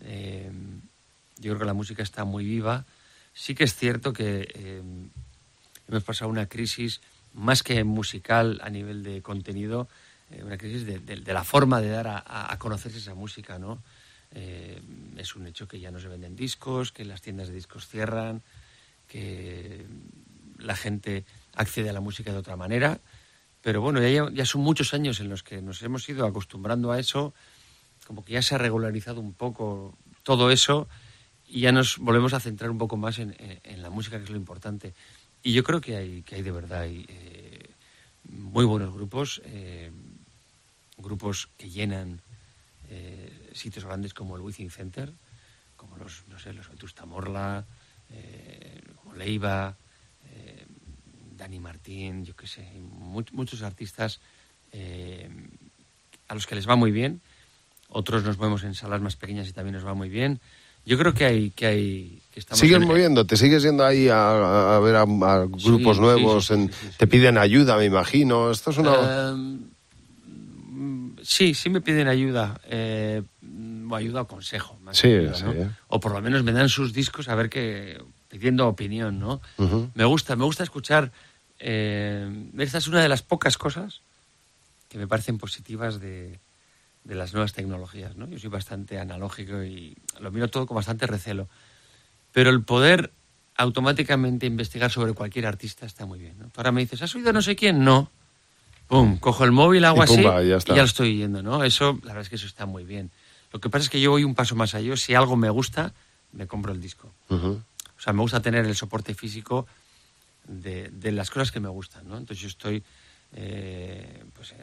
Eh, 0.03 0.53
yo 1.39 1.53
creo 1.53 1.61
que 1.61 1.65
la 1.65 1.73
música 1.75 2.03
está 2.03 2.25
muy 2.25 2.45
viva. 2.45 2.85
Sí 3.33 3.55
que 3.55 3.65
es 3.65 3.75
cierto 3.75 4.13
que 4.13 4.49
eh, 4.55 4.83
hemos 5.89 6.05
pasado 6.05 6.31
una 6.31 6.47
crisis 6.47 7.01
más 7.33 7.63
que 7.63 7.83
musical 7.85 8.61
a 8.63 8.69
nivel 8.69 9.03
de 9.03 9.23
contenido, 9.23 9.89
eh, 10.31 10.43
una 10.45 10.59
crisis 10.59 10.85
de, 10.85 10.99
de, 10.99 11.17
de, 11.17 11.33
la 11.33 11.45
forma 11.45 11.81
de 11.81 11.89
dar 11.89 12.09
a, 12.09 12.53
a 12.53 12.59
conocerse 12.59 12.99
esa 12.99 13.15
música, 13.15 13.59
¿no? 13.59 13.79
Eh, 14.33 14.81
es 15.17 15.35
un 15.37 15.47
hecho 15.47 15.67
que 15.67 15.81
ya 15.81 15.91
no 15.91 16.01
se 16.01 16.09
venden 16.09 16.37
discos, 16.37 16.93
que 16.93 17.05
las 17.05 17.23
tiendas 17.23 17.49
de 17.49 17.55
discos 17.55 17.89
cierran, 17.89 18.43
que 19.09 19.87
la 20.59 20.77
gente 20.77 21.25
accede 21.55 21.91
a 21.91 21.93
la 21.93 22.01
música 22.01 22.33
de 22.33 22.39
otra 22.39 22.57
manera. 22.57 23.01
Pero 23.63 23.81
bueno, 23.81 24.01
ya, 24.07 24.47
son 24.47 24.61
muchos 24.63 24.95
años 24.95 25.21
en 25.21 25.29
los 25.29 25.43
que 25.43 25.61
nos 25.63 25.83
hemos 25.83 26.09
ido 26.09 26.27
acostumbrando 26.27 26.93
a 26.93 27.01
eso, 27.01 27.35
como 28.07 28.25
que 28.25 28.35
ya 28.35 28.43
se 28.43 28.55
ha 28.55 28.59
regularizado 28.59 29.21
un 29.21 29.33
poco 29.33 29.97
todo 30.23 30.51
eso 30.51 30.89
y 31.47 31.61
ya 31.61 31.73
nos 31.73 31.99
volvemos 31.99 32.35
a 32.35 32.41
centrar 32.41 32.71
un 32.71 32.79
poco 32.79 32.97
más 32.97 33.19
en, 33.19 33.35
la 33.83 33.91
música, 33.91 34.19
que 34.19 34.25
es 34.25 34.31
lo 34.31 34.37
importante. 34.37 34.95
Y 35.43 35.53
yo 35.53 35.65
creo 35.65 35.81
que 35.81 35.97
hay, 35.97 36.23
que 36.23 36.37
hay 36.37 36.43
de 36.43 36.53
verdad 36.53 36.87
eh, 36.87 37.71
muy 38.25 38.65
buenos 38.65 38.93
grupos, 38.93 39.43
eh, 39.45 39.91
grupos 40.97 41.49
que 41.57 41.71
llenan 41.71 42.21
sitios 43.59 43.85
grandes 43.85 44.15
como 44.15 44.37
el 44.37 44.43
Wizzing 44.43 44.71
Center, 44.71 45.13
como 45.77 45.97
los, 45.97 46.25
no 46.29 46.39
sé, 46.39 46.53
los 46.53 46.69
Vetusta 46.69 47.07
Morla, 47.07 47.65
eh, 48.11 48.81
como 48.97 49.15
Leiva, 49.15 49.75
eh, 50.31 50.67
Dani 51.37 51.61
Martín, 51.61 52.25
yo 52.25 52.35
qué 52.35 52.47
sé, 52.47 52.67
much, 52.81 53.33
muchos 53.33 53.63
artistas 53.63 54.21
eh, 54.73 55.29
a 56.29 56.35
los 56.35 56.47
que 56.47 56.55
les 56.55 56.69
va 56.69 56.77
muy 56.77 56.91
bien. 56.91 57.21
Otros 57.91 58.23
nos 58.25 58.37
vemos 58.37 58.65
en 58.65 58.75
salas 58.75 59.01
más 59.01 59.17
pequeñas 59.17 59.49
y 59.49 59.53
también 59.53 59.75
nos 59.75 59.87
va 59.87 59.95
muy 59.95 60.09
bien. 60.09 60.41
Yo 60.85 60.97
creo 60.97 61.13
que 61.13 61.25
hay 61.25 61.51
que 61.51 61.67
hay 61.67 62.23
que 62.33 62.41
estamos 62.41 62.61
sigues 62.61 62.81
moviendo, 62.81 63.27
te 63.27 63.37
sigues 63.37 63.63
yendo 63.63 63.85
ahí 63.85 64.09
a, 64.09 64.77
a 64.77 64.81
ver 64.81 64.97
a, 64.97 65.03
a 65.03 65.47
grupos 65.47 65.97
sí, 65.97 66.03
nuevos, 66.03 66.47
sí, 66.47 66.55
sí, 66.55 66.61
en, 66.61 66.71
te 66.97 67.07
piden 67.07 67.37
ayuda, 67.37 67.77
me 67.77 67.85
imagino. 67.85 68.51
Esto 68.51 68.71
es 68.71 68.79
una 68.79 69.33
uh, 69.33 69.61
sí, 71.29 71.53
sí 71.53 71.69
me 71.69 71.83
piden 71.83 72.09
ayuda, 72.09 72.59
eh, 72.65 73.23
o 73.91 73.95
ayuda 73.95 74.23
o 74.23 74.27
consejo, 74.27 74.79
más 74.83 74.97
sí, 74.97 75.09
ayuda, 75.09 75.35
sí, 75.35 75.45
¿no? 75.45 75.53
¿eh? 75.53 75.71
o 75.89 76.01
por 76.01 76.13
lo 76.13 76.23
menos 76.23 76.43
me 76.43 76.53
dan 76.53 76.71
sus 76.71 76.95
discos 76.95 77.29
a 77.29 77.35
ver 77.35 77.51
qué 77.51 78.03
pidiendo 78.29 78.67
opinión, 78.67 79.19
¿no? 79.19 79.43
Uh 79.59 79.65
-huh. 79.65 79.91
Me 79.95 80.05
gusta, 80.07 80.37
me 80.37 80.45
gusta 80.45 80.63
escuchar. 80.63 81.13
Eh, 81.59 82.51
esta 82.59 82.79
es 82.79 82.89
una 82.89 83.03
de 83.03 83.09
las 83.11 83.23
pocas 83.23 83.59
cosas 83.59 84.01
que 84.89 84.97
me 84.97 85.07
parecen 85.07 85.37
positivas 85.37 86.01
de, 86.01 86.39
de 87.05 87.15
las 87.15 87.35
nuevas 87.35 87.53
tecnologías, 87.53 88.17
¿no? 88.17 88.27
Yo 88.29 88.39
soy 88.39 88.49
bastante 88.49 88.99
analógico 88.99 89.63
y 89.63 89.97
lo 90.21 90.31
miro 90.31 90.49
todo 90.49 90.67
con 90.67 90.77
bastante 90.77 91.07
recelo. 91.07 91.49
Pero 92.33 92.49
el 92.49 92.63
poder 92.63 93.13
automáticamente 93.57 94.47
investigar 94.47 94.91
sobre 94.91 95.13
cualquier 95.13 95.45
artista 95.47 95.85
está 95.85 96.07
muy 96.07 96.19
bien, 96.21 96.39
¿no? 96.39 96.47
Tú 96.47 96.53
ahora 96.57 96.73
me 96.73 96.81
dices, 96.81 97.03
¿has 97.03 97.15
oído 97.15 97.33
no 97.35 97.43
sé 97.43 97.55
quién? 97.55 97.85
No. 97.85 98.11
Pum, 98.89 99.19
cojo 99.19 99.45
el 99.45 99.53
móvil, 99.53 99.85
hago 99.85 100.03
Y 100.03 100.07
pumba, 100.07 100.39
así 100.39 100.49
ya 100.49 100.55
y 100.55 100.59
está. 100.59 100.75
ya 100.75 100.83
lo 100.83 100.87
estoy 100.87 101.17
yendo, 101.19 101.43
¿no? 101.43 101.63
Eso, 101.63 101.99
la 102.03 102.09
verdad 102.09 102.23
es 102.23 102.29
que 102.31 102.37
eso 102.37 102.47
está 102.47 102.67
muy 102.67 102.85
bien. 102.85 103.11
Lo 103.53 103.61
que 103.61 103.69
pasa 103.71 103.85
es 103.85 103.91
que 103.91 104.01
yo 104.01 104.11
voy 104.11 104.25
un 104.25 104.35
paso 104.35 104.57
más 104.57 104.75
allá. 104.75 104.97
Si 104.97 105.15
algo 105.15 105.37
me 105.37 105.51
gusta, 105.51 105.93
me 106.33 106.47
compro 106.47 106.73
el 106.73 106.81
disco. 106.81 107.13
Uh 107.29 107.35
-huh. 107.37 107.57
O 107.57 108.01
sea, 108.01 108.13
me 108.13 108.21
gusta 108.23 108.41
tener 108.41 108.65
el 108.65 108.75
soporte 108.75 109.15
físico 109.15 109.67
de, 110.47 110.89
de 110.91 111.13
las 111.13 111.31
cosas 111.31 111.53
que 111.53 111.61
me 111.61 111.69
gustan, 111.69 112.09
¿no? 112.09 112.17
Entonces 112.17 112.41
yo 112.41 112.49
estoy 112.49 112.83
eh, 113.33 114.25
pues 114.35 114.53
en, 114.53 114.61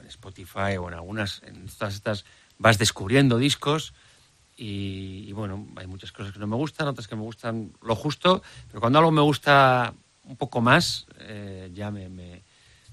en, 0.00 0.06
Spotify 0.06 0.76
o 0.78 0.88
en 0.88 0.94
algunas, 0.94 1.42
en 1.44 1.66
todas 1.68 1.94
estas, 1.94 2.24
vas 2.58 2.76
descubriendo 2.76 3.38
discos 3.38 3.94
y, 4.56 5.24
y, 5.26 5.32
bueno, 5.32 5.66
hay 5.76 5.86
muchas 5.86 6.12
cosas 6.12 6.32
que 6.32 6.38
no 6.38 6.46
me 6.46 6.56
gustan, 6.56 6.88
otras 6.88 7.08
que 7.08 7.16
me 7.16 7.22
gustan 7.22 7.72
lo 7.82 7.94
justo, 7.94 8.42
pero 8.68 8.80
cuando 8.80 8.98
algo 8.98 9.10
me 9.10 9.22
gusta 9.22 9.94
un 10.24 10.36
poco 10.36 10.60
más, 10.60 11.06
eh, 11.20 11.70
ya 11.72 11.90
me, 11.90 12.08
me, 12.10 12.42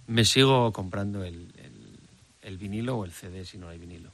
me, 0.09 0.25
sigo 0.25 0.71
comprando 0.73 1.23
el, 1.23 1.53
el, 1.57 1.99
el 2.41 2.57
vinilo 2.57 2.97
o 2.97 3.05
el 3.05 3.11
CD 3.11 3.45
si 3.45 3.57
no 3.57 3.69
hay 3.69 3.77
vinilo. 3.77 4.11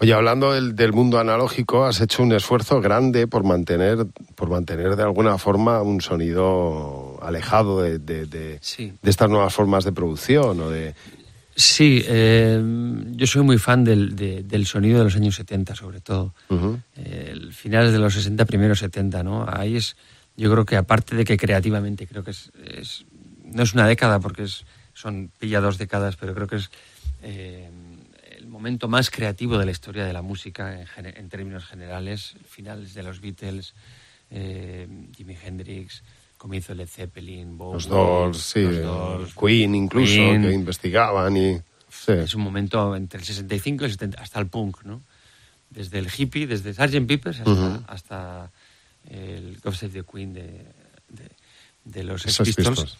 Oye, 0.00 0.12
hablando 0.14 0.52
del, 0.52 0.76
del, 0.76 0.92
mundo 0.92 1.18
analógico, 1.18 1.84
has 1.84 2.00
hecho 2.00 2.22
un 2.22 2.32
esfuerzo 2.32 2.80
grande 2.80 3.26
por 3.26 3.42
mantener, 3.42 4.06
por 4.36 4.48
mantener 4.48 4.94
de 4.94 5.02
alguna 5.02 5.38
forma 5.38 5.82
un 5.82 6.00
sonido 6.00 7.18
alejado 7.20 7.82
de, 7.82 7.98
de, 7.98 8.26
de, 8.26 8.58
sí. 8.60 8.92
de 9.02 9.10
estas 9.10 9.28
nuevas 9.28 9.52
formas 9.52 9.84
de 9.84 9.92
producción 9.92 10.60
o 10.60 10.70
de. 10.70 10.94
Sí, 11.56 12.04
eh, 12.06 12.62
yo 13.16 13.26
soy 13.26 13.42
muy 13.42 13.58
fan 13.58 13.82
del, 13.82 14.14
de, 14.14 14.44
del, 14.44 14.64
sonido 14.66 14.98
de 14.98 15.04
los 15.04 15.16
años 15.16 15.34
70, 15.34 15.74
sobre 15.74 16.00
todo. 16.00 16.32
Uh 16.48 16.54
-huh. 16.54 16.82
eh, 16.96 17.34
finales 17.50 17.90
de 17.90 17.98
los 17.98 18.14
60, 18.14 18.44
primeros 18.44 18.78
70, 18.78 19.24
¿no? 19.24 19.44
Ahí 19.48 19.74
es, 19.74 19.96
yo 20.36 20.52
creo 20.52 20.64
que 20.64 20.76
aparte 20.76 21.16
de 21.16 21.24
que 21.24 21.36
creativamente, 21.36 22.06
creo 22.06 22.22
que 22.22 22.30
es, 22.30 22.52
es 22.64 23.04
no 23.42 23.64
es 23.64 23.74
una 23.74 23.88
década 23.88 24.20
porque 24.20 24.44
es, 24.44 24.64
son 24.98 25.30
pilla 25.38 25.60
dos 25.60 25.78
décadas, 25.78 26.16
pero 26.16 26.34
creo 26.34 26.48
que 26.48 26.56
es 26.56 26.70
eh, 27.22 27.70
el 28.36 28.46
momento 28.48 28.88
más 28.88 29.10
creativo 29.10 29.56
de 29.56 29.64
la 29.64 29.70
historia 29.70 30.04
de 30.04 30.12
la 30.12 30.22
música 30.22 30.82
en, 30.96 31.06
en 31.06 31.28
términos 31.28 31.64
generales, 31.64 32.34
finales 32.48 32.94
de 32.94 33.02
los 33.04 33.20
Beatles, 33.20 33.74
eh, 34.30 34.88
Jimi 35.16 35.36
Hendrix, 35.40 36.02
comienzo 36.36 36.74
Led 36.74 36.88
Zeppelin, 36.88 37.56
Bowie, 37.56 37.74
los 37.74 37.88
Doors, 37.88 38.38
sí, 38.38 38.62
los 38.62 38.82
Doors, 38.82 39.34
Queen 39.34 39.74
incluso, 39.74 40.14
Queen. 40.14 40.42
que 40.42 40.52
investigaban 40.52 41.36
y... 41.36 41.56
Sí. 41.90 42.12
Es 42.12 42.34
un 42.34 42.42
momento 42.42 42.94
entre 42.94 43.20
el 43.20 43.24
65 43.24 43.84
y 43.84 43.86
el 43.86 43.92
70, 43.92 44.20
hasta 44.20 44.38
el 44.40 44.46
punk, 44.48 44.82
¿no? 44.84 45.02
Desde 45.70 45.98
el 45.98 46.08
hippie, 46.14 46.46
desde 46.46 46.74
Sgt. 46.74 47.06
Peppers 47.06 47.38
hasta, 47.40 47.50
uh 47.50 47.56
-huh. 47.56 47.84
hasta 47.88 48.50
el 49.08 49.58
God 49.62 49.72
Save 49.74 49.92
the 49.92 50.04
Queen 50.04 50.34
de, 50.34 50.66
de, 51.08 51.30
de 51.84 52.04
los 52.04 52.22
Sex 52.22 52.38
Pistols. 52.38 52.68
Pistols. 52.68 52.98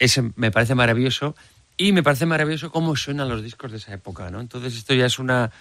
Ese 0.00 0.32
me 0.34 0.50
parece 0.50 0.74
maravilloso 0.74 1.36
y 1.76 1.92
me 1.92 2.02
parece 2.02 2.26
maravilloso 2.26 2.72
cómo 2.72 2.96
suenan 2.96 3.28
los 3.28 3.42
discos 3.42 3.70
de 3.70 3.76
esa 3.76 3.92
época, 3.94 4.30
¿no? 4.30 4.40
Entonces 4.40 4.74
esto 4.76 4.94
ya 4.94 5.04
es 5.06 5.18
una, 5.18 5.52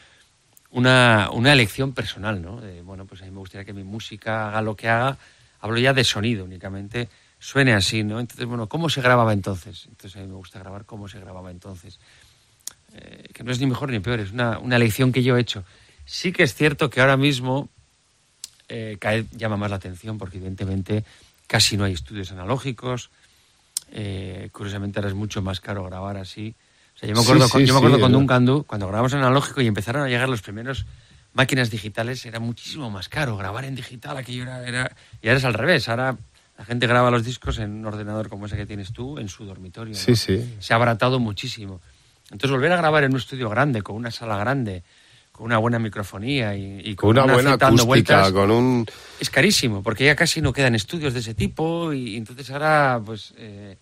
una, 0.71 1.29
una 1.31 1.51
elección 1.53 1.93
personal, 1.93 2.41
¿no? 2.41 2.59
De, 2.61 2.81
bueno, 2.81 3.05
pues 3.05 3.21
a 3.21 3.25
mí 3.25 3.31
me 3.31 3.39
gustaría 3.39 3.65
que 3.65 3.73
mi 3.73 3.83
música 3.83 4.47
haga 4.47 4.61
lo 4.61 4.75
que 4.75 4.87
haga, 4.87 5.17
hablo 5.59 5.77
ya 5.77 5.93
de 5.93 6.05
sonido 6.05 6.45
únicamente, 6.45 7.09
suene 7.37 7.73
así, 7.73 8.03
¿no? 8.03 8.19
Entonces, 8.19 8.45
bueno, 8.45 8.67
¿cómo 8.67 8.89
se 8.89 9.01
grababa 9.01 9.33
entonces? 9.33 9.85
Entonces 9.89 10.15
a 10.17 10.21
mí 10.21 10.27
me 10.27 10.35
gusta 10.35 10.59
grabar 10.59 10.85
cómo 10.85 11.07
se 11.09 11.19
grababa 11.19 11.51
entonces. 11.51 11.99
eh, 12.93 13.27
que 13.33 13.43
no 13.43 13.51
es 13.51 13.59
ni 13.59 13.67
mejor 13.67 13.91
ni 13.91 13.99
peor, 13.99 14.19
es 14.21 14.31
una, 14.31 14.57
una 14.59 14.77
elección 14.77 15.11
que 15.11 15.21
yo 15.21 15.37
he 15.37 15.41
hecho. 15.41 15.63
Sí 16.05 16.31
que 16.31 16.43
es 16.43 16.55
cierto 16.55 16.89
que 16.89 17.01
ahora 17.01 17.17
mismo 17.17 17.69
eh, 18.69 18.97
llama 19.31 19.57
más 19.57 19.69
la 19.69 19.75
atención 19.77 20.17
porque 20.17 20.37
evidentemente 20.37 21.03
casi 21.47 21.77
no 21.77 21.83
hay 21.83 21.93
estudios 21.93 22.31
analógicos. 22.31 23.09
Eh, 23.91 24.49
curiosamente 24.51 24.99
ahora 24.99 25.09
es 25.09 25.15
mucho 25.15 25.41
más 25.41 25.59
caro 25.59 25.83
grabar 25.83 26.17
así. 26.17 26.55
O 26.95 26.99
sea, 26.99 27.09
yo 27.09 27.15
me 27.15 27.21
acuerdo, 27.21 27.45
Sí, 27.45 27.51
con, 27.51 27.61
sí, 27.61 27.67
yo 27.67 27.73
me 27.73 27.77
acuerdo 27.79 27.95
sí, 27.97 28.01
con 28.01 28.11
¿no? 28.11 28.17
Duncan 28.19 28.45
Du, 28.45 28.63
cuando 28.63 28.87
grabamos 28.87 29.13
en 29.13 29.19
analógico 29.19 29.61
y 29.61 29.67
empezaron 29.67 30.03
a 30.03 30.07
llegar 30.09 30.27
los 30.29 30.41
primeros 30.41 30.85
máquinas 31.33 31.69
digitales, 31.69 32.25
era 32.25 32.39
muchísimo 32.39 32.89
más 32.89 33.07
caro 33.09 33.37
grabar 33.37 33.65
en 33.65 33.75
digital. 33.75 34.17
Aquello 34.17 34.43
era, 34.43 34.67
era- 34.67 34.95
y 35.21 35.27
ahora 35.27 35.37
es 35.37 35.45
al 35.45 35.53
revés. 35.53 35.87
Ahora 35.89 36.17
la 36.57 36.65
gente 36.65 36.87
graba 36.87 37.09
los 37.11 37.23
discos 37.23 37.57
en 37.59 37.71
un 37.71 37.85
ordenador 37.85 38.27
como 38.29 38.47
ese 38.47 38.57
que 38.57 38.65
tienes 38.65 38.91
tú, 38.91 39.17
en 39.17 39.29
su 39.29 39.45
dormitorio. 39.45 39.93
¿no? 39.93 39.99
Sí, 39.99 40.15
sí. 40.15 40.55
se 40.59 40.73
ha 40.73 40.75
abaratado 40.75 41.19
muchísimo. 41.19 41.79
Entonces, 42.31 42.51
volver 42.51 42.71
a 42.73 42.77
grabar 42.77 43.03
en 43.05 43.11
un 43.11 43.17
estudio 43.17 43.49
grande, 43.49 43.81
con 43.81 43.95
una 43.95 44.11
sala 44.11 44.37
grande, 44.37 44.83
con 45.39 45.45
una 45.45 45.57
buena 45.57 45.79
microfonía 45.79 46.53
y, 46.53 46.81
y 46.83 46.95
Con 46.95 47.11
una 47.11 47.23
buena 47.23 47.53
acústica, 47.53 47.85
vueltas, 47.85 48.31
con 48.33 48.51
un... 48.51 48.85
es 49.21 49.29
carísimo, 49.29 49.81
porque 49.81 50.03
ya 50.03 50.13
casi 50.13 50.41
no 50.41 50.51
quedan 50.51 50.75
estudios 50.75 51.13
de 51.13 51.21
ese 51.21 51.33
tipo 51.33 51.93
y, 51.93 52.17
entonces 52.17 52.51
ahora, 52.51 53.01
pues, 53.05 53.33
eh, 53.37 53.77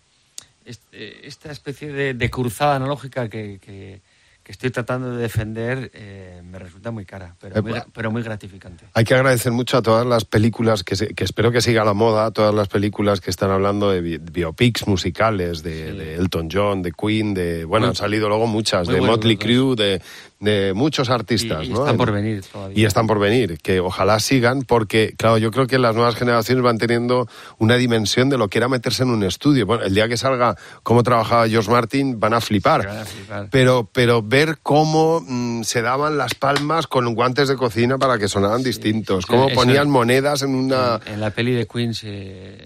eh, 0.92 1.20
esta 1.24 1.50
especie 1.50 1.92
de, 1.92 2.14
de 2.14 2.30
cruzada 2.30 2.76
analógica 2.76 3.28
que, 3.28 3.58
que- 3.60 4.00
que 4.44 4.52
estoy 4.52 4.70
tratando 4.70 5.10
de 5.14 5.20
defender 5.20 5.90
eh, 5.92 6.40
me 6.42 6.58
resulta 6.58 6.90
muy 6.90 7.04
cara, 7.04 7.36
pero 7.38 7.62
muy, 7.62 7.72
Epa. 7.72 7.86
pero 7.92 8.10
muy 8.10 8.22
gratificante. 8.22 8.86
Hay 8.94 9.04
que 9.04 9.12
agradecer 9.14 9.52
mucho 9.52 9.76
a 9.76 9.82
todas 9.82 10.06
las 10.06 10.24
películas, 10.24 10.84
que, 10.84 10.96
se- 10.96 11.08
que 11.08 11.24
espero 11.24 11.52
que 11.52 11.60
siga 11.60 11.84
la 11.84 11.92
moda, 11.92 12.30
todas 12.30 12.54
las 12.54 12.66
películas 12.68 13.20
que 13.20 13.28
están 13.28 13.50
hablando 13.50 13.90
de 13.90 14.00
bi- 14.00 14.16
biopics 14.16 14.86
musicales, 14.88 15.62
de, 15.62 15.90
Sí. 15.90 15.98
de 15.98 16.14
Elton 16.14 16.48
John, 16.50 16.80
de 16.80 16.92
Queen, 16.92 17.34
de... 17.34 17.66
Bueno, 17.66 17.84
Muy- 17.84 17.90
han 17.90 17.96
salido 17.96 18.28
luego 18.30 18.46
muchas, 18.46 18.88
de 18.88 19.02
Motley. 19.02 19.36
Crue, 19.36 19.76
de, 19.76 20.00
de 20.40 20.72
muchos 20.72 21.10
artistas, 21.10 21.64
y, 21.64 21.66
y 21.66 21.72
¿no? 21.72 21.80
están 21.80 21.96
por 21.96 22.12
venir 22.12 22.42
todavía. 22.44 22.78
Y 22.78 22.84
están 22.84 23.06
por 23.08 23.18
venir, 23.18 23.58
que 23.60 23.80
ojalá 23.80 24.20
sigan, 24.20 24.62
porque, 24.62 25.14
claro, 25.16 25.38
yo 25.38 25.50
creo 25.50 25.66
que 25.66 25.78
las 25.78 25.96
nuevas 25.96 26.14
generaciones 26.14 26.62
van 26.62 26.78
teniendo 26.78 27.26
una 27.58 27.74
dimensión 27.74 28.28
de 28.28 28.38
lo 28.38 28.48
que 28.48 28.58
era 28.58 28.68
meterse 28.68 29.02
en 29.02 29.10
un 29.10 29.24
estudio. 29.24 29.66
Bueno, 29.66 29.82
el 29.84 29.94
día 29.94 30.06
que 30.08 30.16
salga 30.16 30.56
cómo 30.84 31.02
trabajaba 31.02 31.48
George 31.48 31.70
Martin, 31.70 32.20
van 32.20 32.34
a 32.34 32.40
flipar. 32.40 32.82
Se 32.82 32.86
van 32.86 32.98
a 32.98 33.04
flipar. 33.04 33.48
Pero, 33.50 33.88
pero 33.92 34.22
ver 34.22 34.58
cómo 34.62 35.24
mm, 35.26 35.62
se 35.64 35.82
daban 35.82 36.16
las 36.16 36.34
palmas 36.34 36.86
con 36.86 37.12
guantes 37.14 37.48
de 37.48 37.56
cocina 37.56 37.98
para 37.98 38.16
que 38.18 38.28
sonaran 38.28 38.62
distintos, 38.62 39.24
sí, 39.24 39.28
cómo 39.30 39.48
ponían 39.48 39.90
monedas 39.90 40.42
en 40.42 40.54
una... 40.54 41.00
En, 41.06 41.14
en 41.14 41.20
la 41.20 41.30
peli 41.30 41.52
de 41.52 41.66
Queen 41.66 41.94
se, 41.94 42.58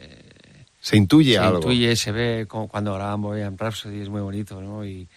Se 0.80 0.98
intuye 0.98 1.32
se 1.32 1.38
algo. 1.38 1.58
intuye, 1.60 1.96
se 1.96 2.12
ve 2.12 2.44
como 2.46 2.68
cuando 2.68 2.92
graban 2.92 3.22
Bohemian 3.22 3.56
Rhapsody, 3.56 4.02
es 4.02 4.10
muy 4.10 4.20
bonito, 4.20 4.60
¿no? 4.60 4.84
Y, 4.84 5.08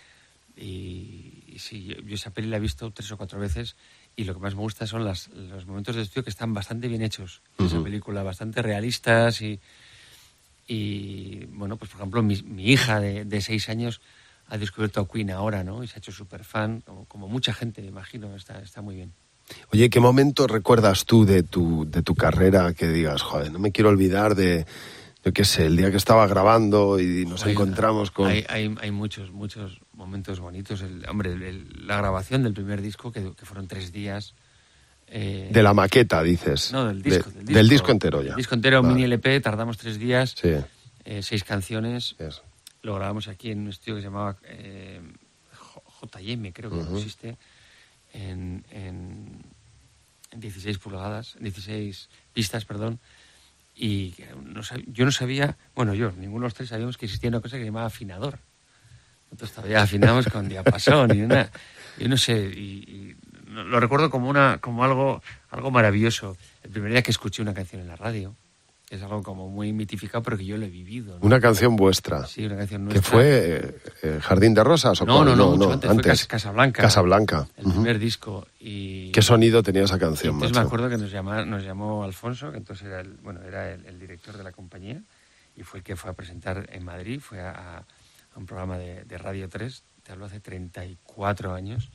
y, 0.56 1.35
y 1.56 1.60
sí, 1.60 1.86
yo, 1.86 1.96
yo 2.02 2.16
esa 2.16 2.32
peli 2.32 2.50
la 2.50 2.58
he 2.58 2.60
visto 2.60 2.92
tres 2.92 3.10
o 3.14 3.18
cuatro 3.18 3.40
veces 3.40 3.78
y 4.18 4.26
lo 4.26 4.34
que 4.34 4.42
más 4.42 4.56
me 4.56 4.62
gusta 4.62 4.86
son 4.86 5.06
las, 5.06 5.30
los 5.30 5.66
momentos 5.66 5.96
de 5.96 6.02
estudio 6.02 6.26
que 6.26 6.30
están 6.30 6.54
bastante 6.54 6.90
bien 6.90 7.02
hechos 7.02 7.42
en 7.58 7.68
esa 7.68 7.82
película, 7.82 8.24
bastante 8.24 8.62
realistas 8.62 9.42
y, 9.42 9.62
y 10.68 11.46
bueno, 11.46 11.78
pues 11.78 11.90
por 11.92 12.02
ejemplo, 12.02 12.22
mi, 12.22 12.42
mi 12.44 12.66
hija 12.66 13.00
de, 13.00 13.24
de 13.24 13.42
seis 13.42 13.70
años 13.70 14.02
ha 14.50 14.58
descubierto 14.58 15.00
a 15.00 15.08
Queen 15.08 15.32
ahora, 15.32 15.64
¿no? 15.64 15.82
Y 15.82 15.88
se 15.88 15.96
ha 15.96 16.00
hecho 16.00 16.12
súper 16.12 16.44
fan, 16.44 16.82
como, 16.82 17.06
como 17.06 17.28
mucha 17.30 17.54
gente, 17.54 17.82
me 17.82 17.88
imagino, 17.88 18.36
está, 18.36 18.60
está 18.60 18.82
muy 18.82 18.96
bien. 18.96 19.14
Oye, 19.72 19.90
¿qué 19.90 20.02
momento 20.02 20.48
recuerdas 20.48 21.06
tú 21.06 21.26
de 21.26 21.44
tu, 21.44 21.90
de 21.90 22.02
tu 22.02 22.16
carrera 22.16 22.74
que 22.74 22.88
digas, 22.90 23.22
joder, 23.22 23.52
no 23.52 23.60
me 23.60 23.72
quiero 23.72 23.90
olvidar 23.90 24.36
de, 24.36 24.66
yo 25.26 25.34
qué 25.34 25.44
sé, 25.44 25.66
el 25.66 25.76
día 25.76 25.90
que 25.90 25.98
estaba 25.98 26.28
grabando 26.28 27.00
y 27.00 27.26
nos 27.26 27.44
Hay- 27.46 27.54
encontramos 27.54 28.12
con... 28.12 28.28
Hay, 28.30 28.46
hay, 28.48 28.74
hay 28.80 28.92
muchos, 28.92 29.32
muchos 29.32 29.80
momentos 29.94 30.40
bonitos. 30.40 30.82
El, 30.82 31.04
hombre, 31.10 31.32
el- 31.34 31.88
la 31.88 31.98
grabación 31.98 32.44
del 32.44 32.54
primer 32.54 32.80
disco, 32.82 33.12
que, 33.12 33.34
que 33.34 33.46
fueron 33.46 33.68
tres 33.68 33.92
días. 33.92 34.36
eh, 35.08 35.50
De 35.52 35.64
la 35.64 35.74
maqueta, 35.74 36.22
dices. 36.22 36.72
No, 36.72 36.86
del 36.86 37.02
De- 37.02 37.10
disco. 37.10 37.32
del, 37.32 37.46
del 37.46 37.70
disco 37.70 37.92
entero 37.92 38.22
ya. 38.22 38.32
El 38.32 38.36
disco 38.36 38.54
entero, 38.54 38.82
Vale. 38.84 38.94
mini 38.94 39.06
LP, 39.06 39.40
tardamos 39.42 39.78
tres 39.80 39.98
días, 39.98 40.36
Sí, 40.40 40.50
eh, 41.06 41.24
seis 41.24 41.44
canciones. 41.44 42.16
eso. 42.20 42.44
Lo 42.84 42.94
grabamos 42.94 43.28
aquí 43.28 43.50
en 43.50 43.62
un 43.62 43.70
estudio 43.70 43.96
que 43.96 44.02
se 44.02 44.08
llamaba 44.08 44.38
eh, 44.44 45.02
JM, 46.02 46.52
creo 46.54 46.70
que 46.70 46.76
Ujú. 46.78 46.98
existe, 46.98 47.36
en, 48.14 48.64
en, 48.70 49.42
en 50.30 50.40
16 50.40 50.78
pulgadas, 50.78 51.36
16 51.40 52.10
pistas, 52.32 52.64
perdón. 52.66 53.00
Y 53.76 54.16
no 54.44 54.62
sab- 54.62 54.86
yo 54.88 55.04
no 55.06 55.12
sabía, 55.12 55.58
bueno, 55.76 55.94
yo, 55.94 56.12
ninguno 56.14 56.44
de 56.44 56.48
los 56.48 56.54
tres 56.54 56.70
sabíamos 56.70 56.98
que 56.98 57.06
existía 57.06 57.30
una 57.30 57.42
cosa 57.42 57.58
que 57.58 57.62
se 57.64 57.66
llamaba 57.66 57.88
afinador. 57.88 58.40
Nosotros 59.26 59.52
todavía 59.52 59.82
afinamos 59.82 60.28
con 60.28 60.48
diapasón 60.48 61.12
y 61.14 61.18
yo 61.18 62.08
no 62.08 62.18
sé, 62.18 62.38
y, 62.56 62.60
y 62.60 63.16
lo 63.50 63.80
recuerdo 63.80 64.10
como 64.10 64.30
una, 64.30 64.60
como 64.60 64.84
algo, 64.84 65.22
algo 65.50 65.72
maravilloso. 65.72 66.38
El 66.64 66.70
primer 66.72 66.92
día 66.92 67.02
que 67.02 67.12
escuché 67.12 67.42
una 67.42 67.54
canción 67.54 67.82
en 67.82 67.88
la 67.88 67.96
radio, 67.96 68.36
es 68.90 69.02
algo 69.02 69.24
como 69.24 69.50
muy 69.50 69.74
mitificado, 69.74 70.22
pero 70.24 70.38
que 70.38 70.46
yo 70.46 70.58
lo 70.58 70.66
he 70.66 70.70
vivido. 70.70 71.18
¿no? 71.20 71.26
Una 71.26 71.40
canción 71.40 71.76
vuestra. 71.76 72.26
Sí, 72.28 72.46
una 72.46 72.58
canción 72.58 72.88
¿Que 72.88 72.94
nuestra. 72.96 73.12
fue 73.12 73.26
eh, 73.58 73.78
eh, 74.04 74.20
Jardín 74.22 74.54
de 74.54 74.64
Rosas 74.64 75.02
o 75.02 75.06
No, 75.06 75.26
no, 75.26 75.36
no, 75.36 75.52
mucho 75.58 75.72
antes, 75.74 75.92
fue 75.92 76.04
Cas- 76.04 76.28
Casablanca. 76.28 76.82
Casablanca. 76.84 77.48
El 77.58 77.72
primer 77.72 77.98
disco. 78.00 78.48
Y, 78.60 79.12
¿Qué 79.12 79.22
sonido 79.22 79.64
tenía 79.64 79.84
esa 79.84 79.98
canción, 79.98 80.36
entonces 80.36 80.56
macho? 80.56 80.62
me 80.62 80.68
acuerdo 80.68 80.90
que 80.90 80.98
nos, 80.98 81.12
llama- 81.12 81.46
nos 81.46 81.64
llamó 81.64 82.04
Alfonso, 82.04 82.52
que 82.52 82.58
entonces 82.58 82.86
era 82.88 83.00
el, 83.02 83.14
bueno, 83.24 83.42
era 83.42 83.72
el, 83.74 83.86
el 83.86 84.00
director 84.00 84.38
de 84.38 84.44
la 84.44 84.52
compañía, 84.52 85.02
y 85.58 85.64
fue 85.64 85.80
el 85.80 85.84
que 85.84 85.96
fue 85.96 86.12
a 86.12 86.14
presentar 86.14 86.70
en 86.72 86.84
Madrid, 86.86 87.20
fue 87.20 87.42
a, 87.42 87.78
a 87.80 87.86
un 88.40 88.46
programa 88.46 88.78
de, 88.78 89.04
de 89.06 89.18
Radio 89.18 89.50
3, 89.50 89.84
te 90.04 90.12
hablo 90.12 90.26
hace 90.26 90.40
34 90.40 91.54
años, 91.54 91.90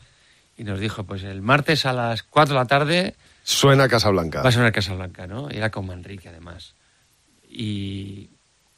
y 0.56 0.64
nos 0.64 0.80
dijo, 0.80 1.04
pues 1.04 1.22
el 1.22 1.40
martes 1.42 1.86
a 1.86 1.92
las 1.92 2.22
4 2.24 2.54
de 2.54 2.60
la 2.60 2.66
tarde 2.66 3.14
Suena 3.44 3.88
Casablanca. 3.88 4.42
va 4.42 4.48
a 4.48 4.52
sonar 4.52 4.72
Casablanca, 4.72 5.26
¿no? 5.26 5.48
Y 5.50 5.56
era 5.56 5.70
con 5.70 5.86
Manrique, 5.86 6.28
además. 6.28 6.74
Y, 7.50 8.30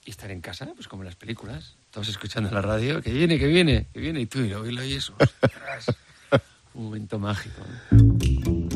estar 0.05 0.31
en 0.33 0.41
casa, 0.41 0.69
pues 0.75 0.89
como 0.89 1.03
en 1.03 1.07
las 1.07 1.15
películas, 1.15 1.77
todos 1.93 2.09
escuchando 2.09 2.51
la 2.51 2.61
radio, 2.61 3.01
que 3.01 3.13
viene, 3.13 3.39
que 3.39 3.47
viene, 3.47 3.87
que 3.93 4.01
viene, 4.01 4.21
y 4.21 4.27
tú, 4.27 4.41
y 4.41 4.49
lo 4.49 4.67
y 4.67 4.73
lo 4.73 4.83
un 6.75 6.85
momento 6.85 7.19
mágico. 7.21 7.63
¿no? 7.91 8.72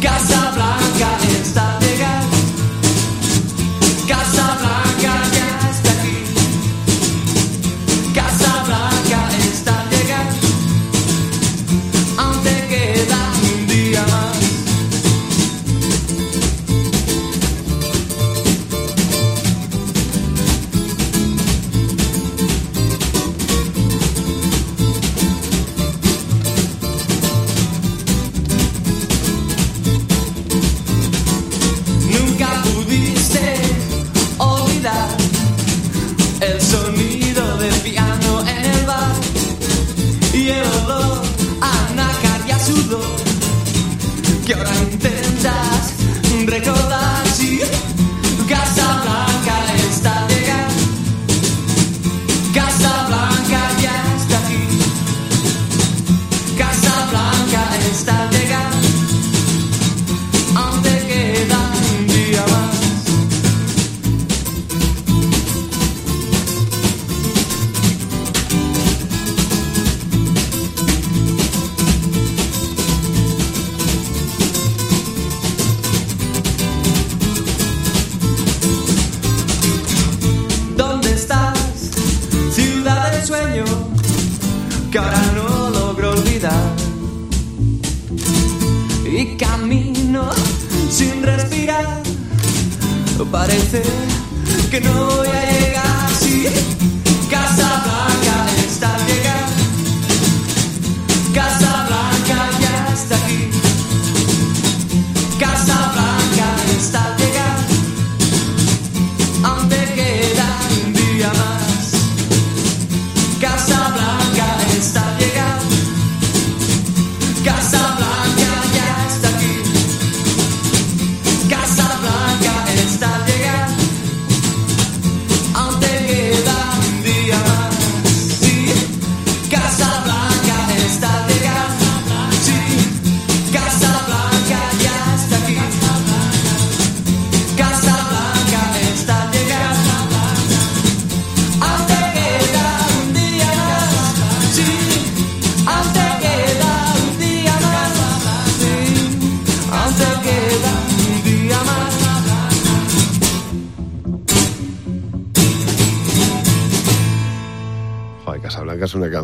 Casa 0.00 0.50
Blanca 0.54 0.79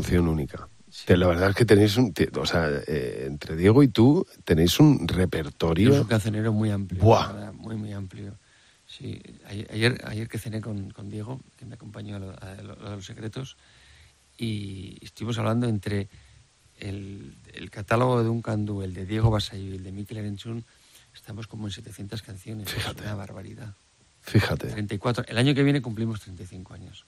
Canción 0.06 0.28
única. 0.28 0.68
Que 1.06 1.16
La 1.16 1.26
verdad 1.26 1.50
es 1.50 1.56
que 1.56 1.64
tenéis 1.64 1.96
un... 1.96 2.14
O 2.38 2.46
sea, 2.46 2.68
eh, 2.86 3.24
entre 3.26 3.56
Diego 3.56 3.82
y 3.82 3.88
tú 3.88 4.26
tenéis 4.44 4.78
un 4.80 4.94
Es 4.94 5.00
un 5.00 5.08
repertorio... 5.08 6.06
cancionero 6.06 6.52
muy 6.52 6.70
amplio. 6.70 7.02
Buah. 7.02 7.52
muy, 7.52 7.76
muy 7.76 7.92
amplio. 7.92 8.38
Sí, 8.86 9.20
ayer, 9.48 10.00
ayer, 10.06 10.28
que 10.28 10.38
cené 10.38 10.60
con, 10.60 10.90
con 10.90 11.10
Diego, 11.10 11.40
que 11.58 11.66
me 11.66 11.74
acompañó 11.74 12.16
a 12.16 12.18
lo, 12.20 12.30
a 12.30 12.54
lo- 12.62 12.86
a 12.86 12.90
los 12.96 13.04
secretos, 13.04 13.56
y 14.38 14.96
estuvimos 15.04 15.36
hablando 15.38 15.66
entre 15.68 16.08
el, 16.78 17.34
el 17.52 17.70
catálogo 17.70 18.18
de 18.20 18.24
Duncan 18.26 18.64
Du, 18.64 18.82
el 18.82 18.94
de 18.94 19.04
Diego 19.04 19.28
Basayo 19.30 19.64
y 19.72 19.76
el 19.76 19.82
de 19.82 19.90
Mikel 19.92 20.18
Erenchun, 20.18 20.64
estamos 21.14 21.46
como 21.48 21.66
en 21.66 21.72
700 21.72 22.22
canciones. 22.22 22.70
Fíjate. 22.70 23.00
Es 23.00 23.06
una 23.06 23.16
barbaridad. 23.16 23.74
Fíjate. 24.22 24.68
34. 24.68 25.24
El 25.28 25.36
año 25.38 25.52
que 25.54 25.62
viene 25.64 25.82
cumplimos 25.82 26.20
35 26.20 26.74
años. 26.74 27.04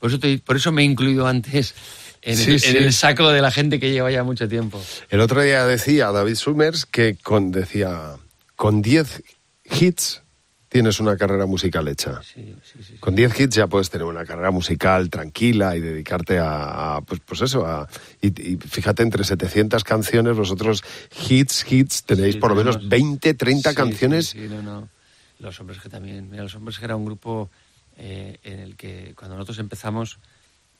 Por 0.00 0.10
eso, 0.10 0.18
te- 0.18 0.38
por 0.38 0.56
eso 0.56 0.72
me 0.72 0.82
he 0.82 0.84
incluido 0.84 1.26
antes 1.26 1.74
en, 2.22 2.36
Sí, 2.36 2.52
el, 2.52 2.60
sí. 2.60 2.76
en 2.76 2.82
el 2.84 2.92
saco 2.92 3.28
de 3.30 3.40
la 3.40 3.50
gente 3.50 3.78
que 3.78 3.90
lleva 3.92 4.10
ya 4.10 4.24
mucho 4.24 4.48
tiempo. 4.48 4.82
El 5.10 5.20
otro 5.20 5.42
día 5.42 5.64
decía 5.66 6.10
David 6.10 6.34
Summers 6.34 6.86
que 6.86 7.16
con, 7.22 7.50
decía, 7.52 8.16
con 8.56 8.82
10 8.82 9.22
hits 9.70 10.22
tienes 10.68 11.00
una 11.00 11.16
carrera 11.16 11.46
musical 11.46 11.88
hecha. 11.88 12.20
Sí. 12.22 12.54
Con 13.00 13.14
10 13.16 13.40
hits 13.40 13.56
ya 13.56 13.66
puedes 13.66 13.90
tener 13.90 14.06
una 14.06 14.24
carrera 14.24 14.50
musical 14.52 15.10
tranquila 15.10 15.76
y 15.76 15.80
dedicarte 15.80 16.38
a, 16.38 16.96
a, 16.96 17.00
pues, 17.00 17.20
pues 17.26 17.40
eso, 17.42 17.66
a, 17.66 17.88
y, 18.22 18.28
y 18.52 18.56
fíjate, 18.56 19.02
entre 19.02 19.24
700 19.24 19.82
canciones, 19.82 20.36
vosotros 20.36 20.84
hits, 21.28 21.66
hits, 21.70 22.04
tenéis 22.04 22.36
por 22.36 22.50
lo 22.50 22.56
menos 22.56 22.76
tenemos- 22.76 22.88
20, 22.90 23.34
30 23.34 23.70
Sí, 23.70 23.76
canciones. 23.76 24.34
No, 24.36 24.62
no. 24.62 24.88
Los 25.40 25.58
Hombres 25.58 25.80
G 25.80 25.88
también. 25.90 26.28
Mira, 26.30 26.42
Los 26.44 26.54
Hombres 26.54 26.78
G 26.78 26.84
era 26.84 26.94
un 26.96 27.04
grupo 27.06 27.50
eh, 28.02 28.38
en 28.42 28.60
el 28.60 28.76
que 28.76 29.14
cuando 29.14 29.36
nosotros 29.36 29.58
empezamos, 29.58 30.18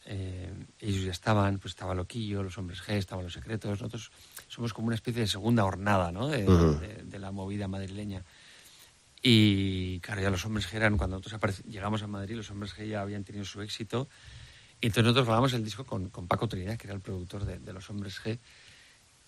eh, 0.06 0.50
ellos 0.80 1.04
ya 1.04 1.10
estaban, 1.12 1.58
pues 1.58 1.72
estaba 1.72 1.94
Loquillo, 1.94 2.42
Los 2.42 2.56
Hombres 2.56 2.80
G, 2.82 2.94
estaban 2.94 3.24
Los 3.24 3.34
Secretos. 3.34 3.70
Nosotros 3.82 4.10
somos 4.48 4.72
como 4.72 4.86
una 4.86 4.96
especie 4.96 5.20
de 5.20 5.26
segunda 5.28 5.64
hornada, 5.66 6.10
¿no? 6.12 6.28
De, 6.28 6.48
Ujú. 6.48 6.78
de- 6.80 7.02
de 7.04 7.18
la 7.18 7.30
movida 7.30 7.68
madrileña. 7.68 8.24
Y 9.22 10.00
claro, 10.00 10.22
ya 10.22 10.30
Los 10.30 10.44
Hombres 10.46 10.66
G 10.72 10.76
eran, 10.76 10.96
cuando 10.96 11.18
nosotros 11.18 11.62
llegamos 11.64 12.02
a 12.02 12.06
Madrid, 12.06 12.36
Los 12.36 12.50
Hombres 12.50 12.74
G 12.74 12.88
ya 12.88 13.02
habían 13.02 13.24
tenido 13.24 13.44
su 13.44 13.60
éxito. 13.60 14.08
Y 14.80 14.86
entonces 14.86 15.04
nosotros 15.04 15.26
grabamos 15.26 15.52
el 15.52 15.62
disco 15.62 15.84
con, 15.84 16.08
con 16.08 16.26
Paco 16.26 16.48
Trinidad, 16.48 16.78
que 16.78 16.86
era 16.86 16.94
el 16.94 17.02
productor 17.02 17.44
de, 17.44 17.58
de 17.58 17.72
Los 17.74 17.90
Hombres 17.90 18.18
G. 18.24 18.38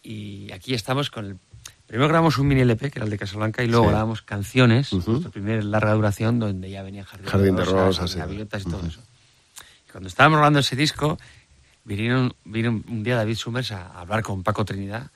Y 0.03 0.51
aquí 0.53 0.75
estamos 0.75 1.11
con 1.11 1.25
el... 1.27 1.39
Primero 1.87 2.09
grabamos 2.09 2.39
un 2.39 2.49
mini 2.49 2.63
LP, 2.63 2.91
que 2.91 2.99
era 2.99 3.05
el 3.05 3.11
de 3.11 3.19
Casablanca, 3.19 3.63
y 3.63 3.69
luego 3.69 3.85
Sí. 3.87 3.91
grabamos 3.91 4.23
canciones, 4.23 4.93
Ujú. 4.93 5.11
nuestra 5.13 5.31
primera 5.31 5.63
larga 5.63 5.93
duración, 5.93 6.39
donde 6.39 6.71
ya 6.71 6.83
venía 6.83 7.05
Jardín, 7.05 7.29
Jardín 7.29 7.57
de 7.57 7.65
Rosas. 7.65 8.15
Gaviotas 8.17 8.63
y 8.63 8.65
todo 8.65 8.79
Ujú. 8.79 8.87
eso. 8.87 9.03
Y 9.89 9.91
cuando 9.93 10.09
estábamos 10.09 10.39
grabando 10.39 10.61
ese 10.61 10.75
disco, 10.75 11.19
vinieron, 11.85 12.35
vino 12.45 12.71
un 12.71 13.03
día 13.03 13.17
David 13.17 13.37
Summers 13.37 13.73
a, 13.73 13.89
a 13.89 14.01
hablar 14.01 14.23
con 14.23 14.43
Paco 14.43 14.65
Trinidad, 14.65 15.11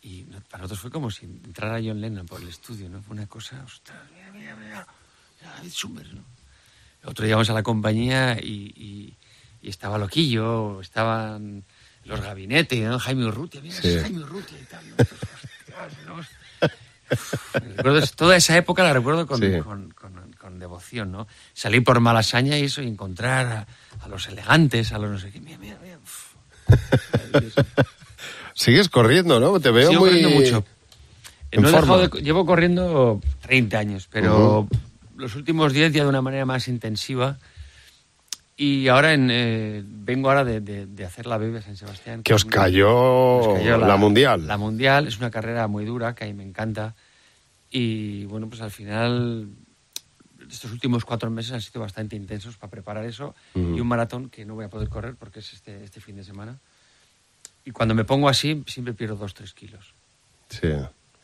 y 0.00 0.22
para 0.22 0.62
nosotros 0.62 0.80
fue 0.80 0.90
como 0.90 1.10
si 1.10 1.26
entrara 1.26 1.74
John 1.84 2.00
Lennon 2.00 2.24
por 2.26 2.40
el 2.40 2.48
estudio, 2.48 2.88
¿no? 2.88 3.02
Fue 3.02 3.14
una 3.14 3.26
cosa, 3.26 3.62
ostras, 3.66 3.98
mira, 4.14 4.32
mira, 4.32 4.56
mira, 4.56 4.86
David 5.42 5.70
Summers, 5.72 6.12
¿no? 6.14 6.22
Otro 7.04 7.24
día 7.24 7.32
íbamos 7.32 7.50
a 7.50 7.54
la 7.54 7.62
compañía 7.62 8.38
y, 8.40 8.72
y- 8.74 9.16
y 9.60 9.68
estaba 9.68 9.98
Loquillo, 9.98 10.80
estaban 10.80 11.64
los 12.04 12.20
gabinetes, 12.20 12.80
¿no? 12.88 12.98
Jaime 12.98 13.26
Urrutia, 13.26 13.60
mira, 13.60 13.74
Sí. 13.80 13.88
es 13.88 14.02
Jaime 14.02 14.20
Urrutia 14.22 14.58
y 14.60 14.64
tal. 14.64 14.84
Uf, 16.18 16.26
recuerdo 17.76 18.06
toda 18.16 18.36
esa 18.36 18.56
época 18.56 18.82
la 18.82 18.92
recuerdo 18.92 19.26
con, 19.26 19.40
Sí. 19.40 19.60
con- 19.62 19.90
con- 19.92 20.32
con 20.38 20.58
devoción, 20.58 21.10
¿no? 21.12 21.26
Salir 21.54 21.82
por 21.84 22.00
Malasaña 22.00 22.58
y 22.58 22.64
eso, 22.64 22.82
y 22.82 22.86
encontrar 22.88 23.46
a, 23.46 23.66
a 24.04 24.08
los 24.08 24.26
elegantes, 24.28 24.92
a 24.92 24.98
los 24.98 25.10
no 25.10 25.18
sé 25.18 25.30
qué. 25.30 25.40
Mira, 25.40 25.58
mira, 25.58 25.78
mira. 25.82 25.98
Sigues 28.54 28.88
corriendo, 28.88 29.38
¿no? 29.40 29.58
Te 29.60 29.70
veo 29.70 29.88
Sigo 29.90 30.00
muy... 30.00 30.10
corriendo 30.10 30.30
mucho. 30.30 30.64
en 31.50 31.62
No 31.62 31.68
he 31.68 31.72
dejado 31.72 32.08
de- 32.08 32.22
llevo 32.22 32.44
corriendo 32.44 33.20
30 33.42 33.78
años, 33.78 34.08
pero 34.10 34.68
los 35.16 35.34
últimos 35.34 35.72
10 35.72 35.92
ya 35.92 36.02
de 36.02 36.08
una 36.08 36.22
manera 36.22 36.44
más 36.44 36.68
intensiva. 36.68 37.38
Y 38.60 38.88
ahora 38.88 39.14
en, 39.14 39.28
eh, 39.30 39.84
vengo 39.86 40.28
ahora 40.30 40.44
de, 40.44 40.60
de- 40.60 40.86
de 40.86 41.04
hacer 41.04 41.26
la 41.26 41.38
Bebe 41.38 41.62
San 41.62 41.76
Sebastián. 41.76 42.24
Que 42.24 42.34
os 42.34 42.44
cayó, 42.44 42.88
nos 43.46 43.58
cayó 43.58 43.78
la, 43.78 43.96
Mundial. 43.96 44.46
La 44.48 44.56
Mundial 44.56 45.06
es 45.06 45.16
una 45.18 45.30
carrera 45.30 45.68
muy 45.68 45.84
dura, 45.84 46.14
que 46.16 46.24
a 46.24 46.26
mí 46.26 46.34
me 46.34 46.42
encanta. 46.42 46.96
Y 47.70 48.24
bueno, 48.24 48.48
pues 48.48 48.60
al 48.60 48.72
final, 48.72 49.48
estos 50.50 50.72
últimos 50.72 51.04
cuatro 51.04 51.30
meses 51.30 51.52
han 51.52 51.60
sido 51.60 51.80
bastante 51.82 52.16
intensos 52.16 52.56
para 52.56 52.68
preparar 52.70 53.04
eso. 53.04 53.36
Ujú. 53.54 53.76
Y 53.76 53.80
un 53.80 53.86
maratón 53.86 54.28
que 54.28 54.44
no 54.44 54.54
voy 54.56 54.64
a 54.64 54.68
poder 54.68 54.88
correr 54.88 55.14
porque 55.14 55.38
es 55.38 55.52
este, 55.52 55.84
este 55.84 56.00
fin 56.00 56.16
de 56.16 56.24
semana. 56.24 56.58
Y 57.64 57.70
cuando 57.70 57.94
me 57.94 58.04
pongo 58.04 58.28
así, 58.28 58.64
siempre 58.66 58.92
pierdo 58.92 59.14
dos, 59.14 59.34
tres 59.34 59.52
kilos. 59.54 59.94
Sí, 60.48 60.68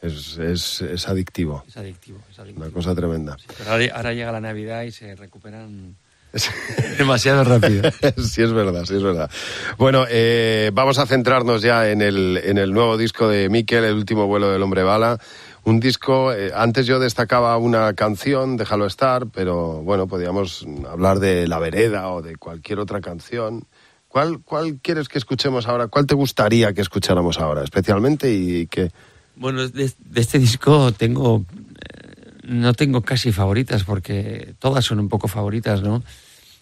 es, 0.03 0.37
es, 0.39 0.83
es 0.83 1.09
adictivo. 1.09 1.65
Es 1.67 1.77
adictivo, 1.79 2.21
es 2.31 2.39
adictivo. 2.39 2.65
Una 2.65 2.73
cosa 2.73 2.95
tremenda. 2.95 3.37
Sí, 3.39 3.47
pero 3.59 3.73
ahora, 3.73 3.87
ahora 3.97 4.13
llega 4.13 4.31
la 4.31 4.41
Navidad 4.41 4.83
y 4.83 4.93
se 4.93 5.17
recuperan 5.17 5.97
demasiado 6.99 7.45
rápido. 7.45 7.91
sí, 8.17 8.43
es 8.43 8.53
verdad, 8.53 8.85
sí, 8.85 8.97
es 8.97 9.03
verdad. 9.03 9.31
Bueno, 9.79 10.05
eh, 10.09 10.71
vamos 10.75 10.99
a 10.99 11.07
centrarnos 11.07 11.63
ya 11.63 11.91
en 11.91 12.03
el, 12.03 12.41
en 12.45 12.59
el 12.59 12.73
nuevo 12.73 12.97
disco 12.97 13.29
de 13.29 13.49
Miquel, 13.49 13.85
El 13.85 13.95
último 13.95 14.27
vuelo 14.27 14.51
del 14.51 14.63
hombre 14.63 14.83
bala. 14.83 15.19
Un 15.65 15.81
disco, 15.81 16.33
eh, 16.33 16.53
antes 16.55 16.87
yo 16.87 16.99
destacaba 16.99 17.57
una 17.57 17.95
canción, 17.95 18.57
Déjalo 18.57 18.87
estar, 18.87 19.27
pero 19.29 19.83
bueno, 19.83 20.07
podíamos 20.07 20.67
hablar 20.91 21.21
de 21.21 21.49
La 21.49 21.59
Vereda 21.59 22.09
o 22.11 22.21
de 22.21 22.37
cualquier 22.37 22.81
otra 22.81 23.01
canción. 23.01 23.65
¿Cuál, 24.09 24.41
¿Cuál 24.45 24.79
quieres 24.83 25.09
que 25.09 25.19
escuchemos 25.19 25.67
ahora? 25.67 25.89
¿Cuál 25.89 26.07
te 26.07 26.15
gustaría 26.15 26.73
que 26.73 26.83
escucháramos 26.83 27.41
ahora 27.41 27.65
especialmente 27.65 28.33
y 28.33 28.67
que... 28.67 28.91
Bueno, 29.37 29.67
de, 29.67 29.91
de 29.99 30.21
este 30.21 30.39
disco 30.39 30.93
tengo. 30.93 31.45
eh, 31.49 32.15
no 32.45 32.75
tengo 32.75 33.01
casi 33.01 33.33
favoritas 33.33 33.85
porque 33.85 34.55
todas 34.59 34.85
son 34.85 35.01
un 35.01 35.09
poco 35.09 35.29
favoritas, 35.29 35.83
¿no? 35.83 36.03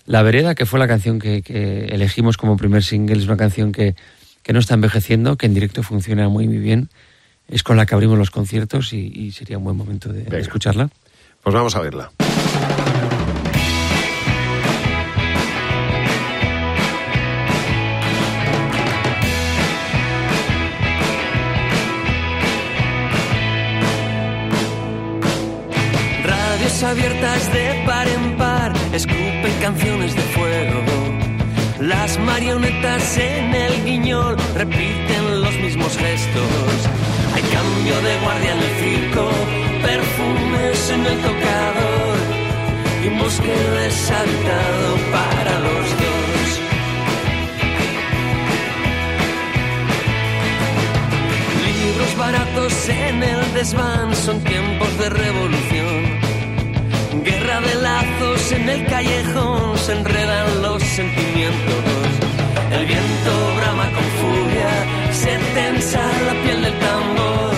La 0.07 0.23
Vereda, 0.23 0.55
que 0.55 0.67
fue 0.67 0.79
la 0.79 0.89
canción 0.89 1.19
que, 1.19 1.43
que 1.43 1.87
elegimos 1.87 2.37
como 2.37 2.57
primer 2.57 2.83
single, 2.83 3.19
es 3.19 3.27
una 3.27 3.37
canción 3.37 3.73
que, 3.73 3.95
que 4.43 4.53
no 4.53 4.59
está 4.59 4.75
envejeciendo, 4.75 5.37
que 5.37 5.47
en 5.47 5.55
directo 5.55 5.83
funciona 5.83 6.29
muy, 6.29 6.49
muy 6.49 6.59
bien. 6.59 6.89
Es 7.49 7.63
con 7.63 7.77
la 7.77 7.87
que 7.87 7.95
abrimos 7.95 8.19
los 8.19 8.31
conciertos 8.31 8.93
y, 8.93 9.13
y 9.15 9.33
sería 9.33 9.59
un 9.59 9.65
buen 9.65 9.77
momento 9.77 10.13
de, 10.13 10.25
de 10.25 10.41
escucharla. 10.41 10.91
Pues 11.43 11.55
vamos 11.55 11.77
a 11.77 11.81
verla. 11.81 12.11
Abiertas 26.85 27.53
de 27.53 27.85
par 27.87 28.09
en 28.09 28.37
par, 28.37 28.73
escupen 28.93 29.55
canciones 29.61 30.17
de 30.17 30.23
fuego. 30.35 30.83
Las 31.79 32.19
marionetas 32.19 33.17
en 33.19 33.55
el 33.55 33.85
guiñol 33.85 34.37
repiten 34.57 35.41
los 35.41 35.55
mismos 35.59 35.97
gestos. 35.97 36.75
Hay 37.35 37.43
cambio 37.43 37.95
de 38.03 38.19
guardia 38.23 38.53
en 38.53 38.59
el 38.59 38.75
circo, 38.83 39.31
perfumes 39.81 40.91
en 40.91 41.07
el 41.07 41.19
tocador 41.23 42.19
y 43.05 43.07
un 43.07 43.19
deshabitado 43.19 44.89
para 45.13 45.61
los 45.61 45.87
dos. 46.03 46.61
Libros 51.65 52.17
baratos 52.19 52.89
en 52.89 53.23
el 53.23 53.55
desván 53.55 54.15
son 54.17 54.41
tiempos 54.41 54.99
de 54.99 55.11
revolución. 55.11 55.72
En 58.55 58.69
el 58.69 58.85
callejón 58.87 59.79
se 59.79 59.93
enredan 59.93 60.63
los 60.63 60.83
sentimientos. 60.83 61.85
El 62.71 62.87
viento 62.87 63.33
brama 63.57 63.87
con 63.97 64.07
furia, 64.21 64.73
se 65.13 65.39
tensa 65.55 66.01
la 66.27 66.35
piel 66.43 66.63
del 66.63 66.79
tambor. 66.79 67.55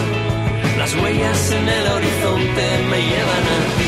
Las 0.79 0.95
huellas 0.95 1.51
en 1.51 1.69
el 1.69 1.87
horizonte 1.97 2.65
me 2.91 2.99
llevan 3.11 3.45
a 3.57 3.79
ti. 3.79 3.84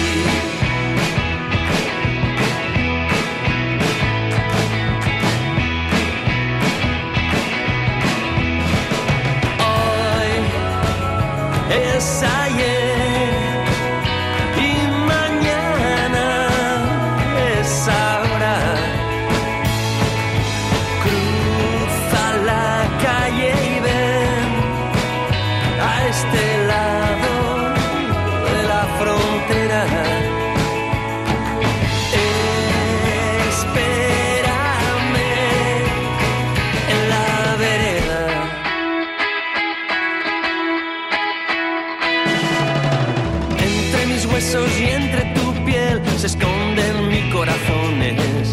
Huesos 44.37 44.69
y 44.79 44.85
entre 44.85 45.23
tu 45.35 45.65
piel 45.65 46.03
se 46.19 46.27
esconden 46.27 47.09
mis 47.09 47.33
corazones. 47.33 48.53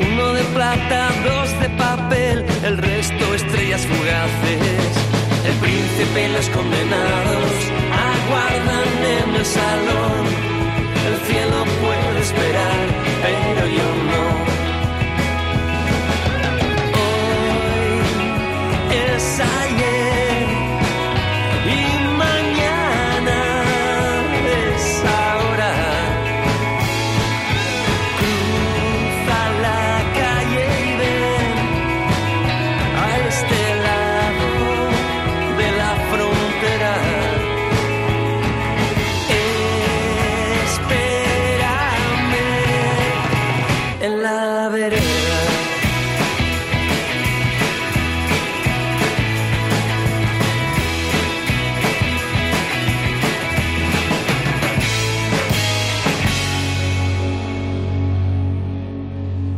Uno 0.00 0.32
de 0.32 0.42
plata, 0.56 1.08
dos 1.24 1.48
de 1.60 1.68
papel, 1.70 2.44
el 2.64 2.78
resto 2.78 3.34
estrellas 3.34 3.86
fugaces. 3.86 4.90
El 5.46 5.54
príncipe 5.64 6.18
y 6.26 6.32
los 6.32 6.48
condenados 6.48 7.52
aguardan 8.10 8.88
en 9.18 9.34
el 9.36 9.46
salón. 9.46 10.53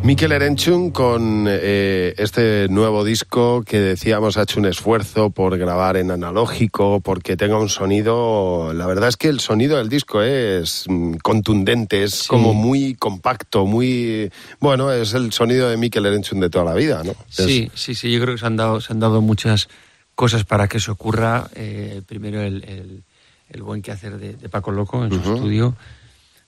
Mikel 0.06 0.30
Erenchun 0.30 0.92
con 0.92 1.46
eh, 1.48 2.14
este 2.16 2.68
nuevo 2.68 3.02
disco 3.02 3.64
que 3.66 3.80
decíamos 3.80 4.36
ha 4.36 4.42
hecho 4.42 4.60
un 4.60 4.66
esfuerzo 4.66 5.30
por 5.30 5.58
grabar 5.58 5.96
en 5.96 6.12
analógico, 6.12 7.00
porque 7.00 7.36
tenga 7.36 7.58
un 7.58 7.68
sonido... 7.68 8.72
La 8.72 8.86
verdad 8.86 9.08
es 9.08 9.16
que 9.16 9.26
el 9.26 9.40
sonido 9.40 9.78
del 9.78 9.88
disco 9.88 10.22
es 10.22 10.84
mm, 10.86 11.14
contundente, 11.16 12.04
es 12.04 12.14
Sí. 12.14 12.28
como 12.28 12.54
muy 12.54 12.94
compacto, 12.94 13.66
muy... 13.66 14.30
Bueno, 14.60 14.92
es 14.92 15.12
el 15.14 15.32
sonido 15.32 15.68
de 15.68 15.76
Mikel 15.76 16.06
Erenchun 16.06 16.38
de 16.38 16.50
toda 16.50 16.64
la 16.66 16.74
vida, 16.74 17.02
¿no? 17.02 17.12
Sí, 17.28 17.68
sí, 17.74 17.96
sí, 17.96 18.12
yo 18.12 18.20
creo 18.20 18.34
que 18.36 18.40
se 18.40 18.46
han 18.46 18.56
dado, 18.56 18.80
se 18.80 18.92
han 18.92 19.00
dado 19.00 19.20
muchas 19.22 19.68
cosas 20.14 20.44
para 20.44 20.68
que 20.68 20.76
eso 20.76 20.92
ocurra. 20.92 21.48
Eh, 21.56 22.00
primero 22.06 22.40
el, 22.42 22.62
el- 22.62 23.02
el 23.48 23.62
buen 23.62 23.80
quehacer 23.80 24.18
de, 24.18 24.34
de 24.34 24.48
Paco 24.48 24.70
Loco 24.72 25.04
en 25.04 25.10
su 25.22 25.34
estudio. 25.34 25.74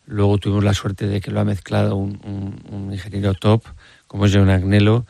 Luego 0.08 0.38
tuvimos 0.38 0.64
la 0.64 0.72
suerte 0.72 1.06
de 1.06 1.20
que 1.20 1.30
lo 1.30 1.38
ha 1.38 1.44
mezclado 1.44 1.94
un, 1.94 2.88
ingeniero 2.90 3.34
top, 3.34 3.62
como 4.06 4.24
es 4.24 4.34
John 4.34 4.48
Agnello. 4.48 5.04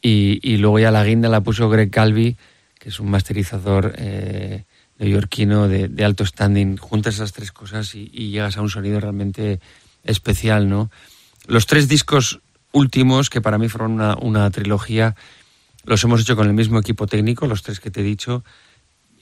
Y, 0.00 0.40
y 0.42 0.56
luego 0.56 0.78
ya 0.78 0.90
la 0.90 1.04
guinda 1.04 1.28
la 1.28 1.42
puso 1.42 1.68
Greg 1.68 1.90
Calvi, 1.90 2.38
que 2.78 2.88
es 2.88 2.98
un 2.98 3.10
masterizador 3.10 3.94
eh, 3.98 4.64
neoyorquino 4.98 5.68
de, 5.68 5.88
de 5.88 6.04
alto 6.06 6.24
standing. 6.24 6.78
Juntas 6.78 7.16
esas 7.16 7.34
tres 7.34 7.52
cosas 7.52 7.94
y, 7.94 8.10
y 8.10 8.30
llegas 8.30 8.56
a 8.56 8.62
un 8.62 8.70
sonido 8.70 9.00
realmente 9.00 9.60
especial, 10.02 10.66
¿no? 10.66 10.90
Los 11.46 11.66
tres 11.66 11.86
discos 11.86 12.40
últimos, 12.72 13.28
que 13.28 13.42
para 13.42 13.58
mí 13.58 13.68
fueron 13.68 13.92
una, 13.92 14.16
una 14.16 14.50
trilogía, 14.50 15.14
los 15.84 16.02
hemos 16.04 16.22
hecho 16.22 16.36
con 16.36 16.46
el 16.46 16.54
mismo 16.54 16.78
equipo 16.78 17.06
técnico, 17.06 17.46
los 17.46 17.62
tres 17.62 17.80
que 17.80 17.90
te 17.90 18.00
he 18.00 18.04
dicho. 18.04 18.44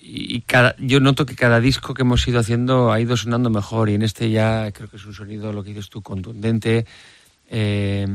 Y 0.03 0.41
cada, 0.41 0.75
yo 0.79 0.99
noto 0.99 1.27
que 1.27 1.37
cada 1.37 1.61
disco 1.61 1.93
que 1.95 2.03
hemos 2.03 2.27
ido 2.27 2.41
haciendo 2.41 2.91
ha 2.91 3.01
ido 3.01 3.17
sonando 3.17 3.51
mejor 3.51 3.91
y 3.91 3.95
en 3.95 4.03
este 4.03 4.31
ya 4.31 4.73
creo 4.73 4.89
que 4.89 4.97
es 4.97 5.05
un 5.05 5.15
sonido, 5.15 5.53
lo 5.53 5.63
que 5.63 5.71
dices 5.71 5.91
tú, 5.91 6.03
contundente. 6.03 6.87
eh, 7.51 8.07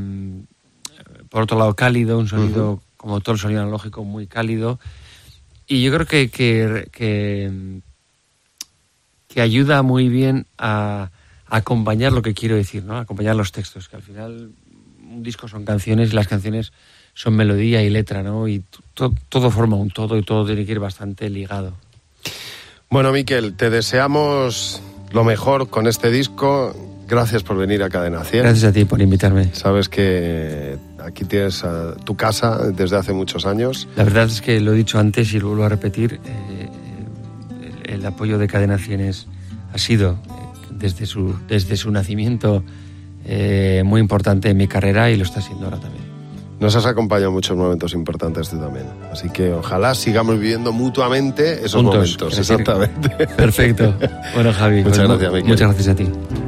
por 1.28 1.42
otro 1.42 1.58
lado, 1.58 1.74
cálido, 1.74 2.18
un 2.18 2.28
sonido, 2.28 2.82
como 2.96 3.20
todo 3.20 3.34
el 3.34 3.40
sonido 3.40 3.62
analógico, 3.62 4.04
muy 4.04 4.26
cálido. 4.26 4.78
Y 5.66 5.82
yo 5.82 5.92
creo 5.92 6.06
que, 6.06 6.30
que, 6.30 6.88
que, 6.92 7.80
que 9.28 9.40
ayuda 9.40 9.82
muy 9.82 10.08
bien 10.08 10.46
a, 10.58 11.10
a 11.46 11.56
acompañar 11.56 12.12
lo 12.12 12.22
que 12.22 12.34
quiero 12.34 12.56
decir, 12.56 12.84
¿no? 12.84 12.96
A 12.96 13.00
acompañar 13.00 13.36
los 13.36 13.52
textos, 13.52 13.88
que 13.88 13.96
al 13.96 14.02
final 14.02 14.52
un 15.08 15.22
disco 15.22 15.48
son 15.48 15.64
canciones 15.64 16.12
y 16.12 16.14
las 16.14 16.28
canciones 16.28 16.72
son 17.18 17.34
melodía 17.34 17.82
y 17.82 17.88
letra, 17.88 18.22
¿no? 18.22 18.46
Y 18.46 18.62
to- 18.92 19.14
todo 19.30 19.50
forma 19.50 19.76
un 19.76 19.88
todo 19.90 20.18
y 20.18 20.22
todo 20.22 20.44
tiene 20.44 20.66
que 20.66 20.72
ir 20.72 20.78
bastante 20.80 21.30
ligado. 21.30 21.72
Bueno, 22.90 23.10
Miquel, 23.10 23.54
te 23.54 23.70
deseamos 23.70 24.82
lo 25.12 25.24
mejor 25.24 25.68
con 25.70 25.86
este 25.86 26.10
disco. 26.10 26.76
Gracias 27.08 27.42
por 27.42 27.56
venir 27.56 27.82
a 27.82 27.88
Cadena 27.88 28.22
100. 28.22 28.42
Gracias 28.42 28.64
a 28.64 28.72
ti 28.72 28.84
por 28.84 29.00
invitarme. 29.00 29.48
Sabes 29.54 29.88
que 29.88 30.76
aquí 31.02 31.24
tienes 31.24 31.64
ah, 31.64 31.94
tu 32.04 32.16
casa 32.16 32.58
desde 32.72 32.96
hace 32.96 33.12
muchos 33.12 33.46
años. 33.46 33.88
La 33.96 34.04
verdad 34.04 34.26
es 34.26 34.40
que 34.42 34.60
lo 34.60 34.72
he 34.72 34.76
dicho 34.76 34.98
antes 34.98 35.32
y 35.32 35.38
lo 35.40 35.48
vuelvo 35.48 35.64
a 35.64 35.68
repetir, 35.68 36.20
eh, 36.24 36.68
el, 37.86 37.94
el 38.00 38.06
apoyo 38.06 38.36
de 38.38 38.46
Cadena 38.48 38.76
100 38.76 39.00
es- 39.00 39.26
ha 39.72 39.78
sido 39.78 40.12
eh, 40.26 40.32
desde 40.72 41.06
su, 41.06 41.34
desde 41.48 41.76
su 41.76 41.90
nacimiento 41.92 42.62
eh, 43.24 43.82
muy 43.86 44.00
importante 44.00 44.50
en 44.50 44.56
mi 44.56 44.66
carrera 44.68 45.08
y 45.10 45.16
lo 45.16 45.22
está 45.24 45.40
siendo 45.40 45.64
ahora 45.66 45.78
también. 45.80 46.05
Nos 46.58 46.74
has 46.74 46.86
acompañado 46.86 47.28
en 47.28 47.34
muchos 47.34 47.56
momentos 47.56 47.92
importantes 47.92 48.48
tú 48.48 48.58
también. 48.58 48.86
Así 49.12 49.28
que 49.28 49.52
ojalá 49.52 49.94
sigamos 49.94 50.38
viviendo 50.38 50.72
mutuamente 50.72 51.64
esos 51.64 51.82
Juntos, 51.82 51.94
momentos. 51.94 52.38
Exactamente. 52.38 53.26
Perfecto. 53.26 53.94
Bueno, 54.34 54.52
Javi, 54.52 54.76
Muchas 54.84 54.98
pues 54.98 55.08
gracias, 55.08 55.32
Miquel. 55.32 55.48
Muchas 55.48 55.68
gracias 55.68 55.88
a 55.88 55.94
ti. 55.94 56.45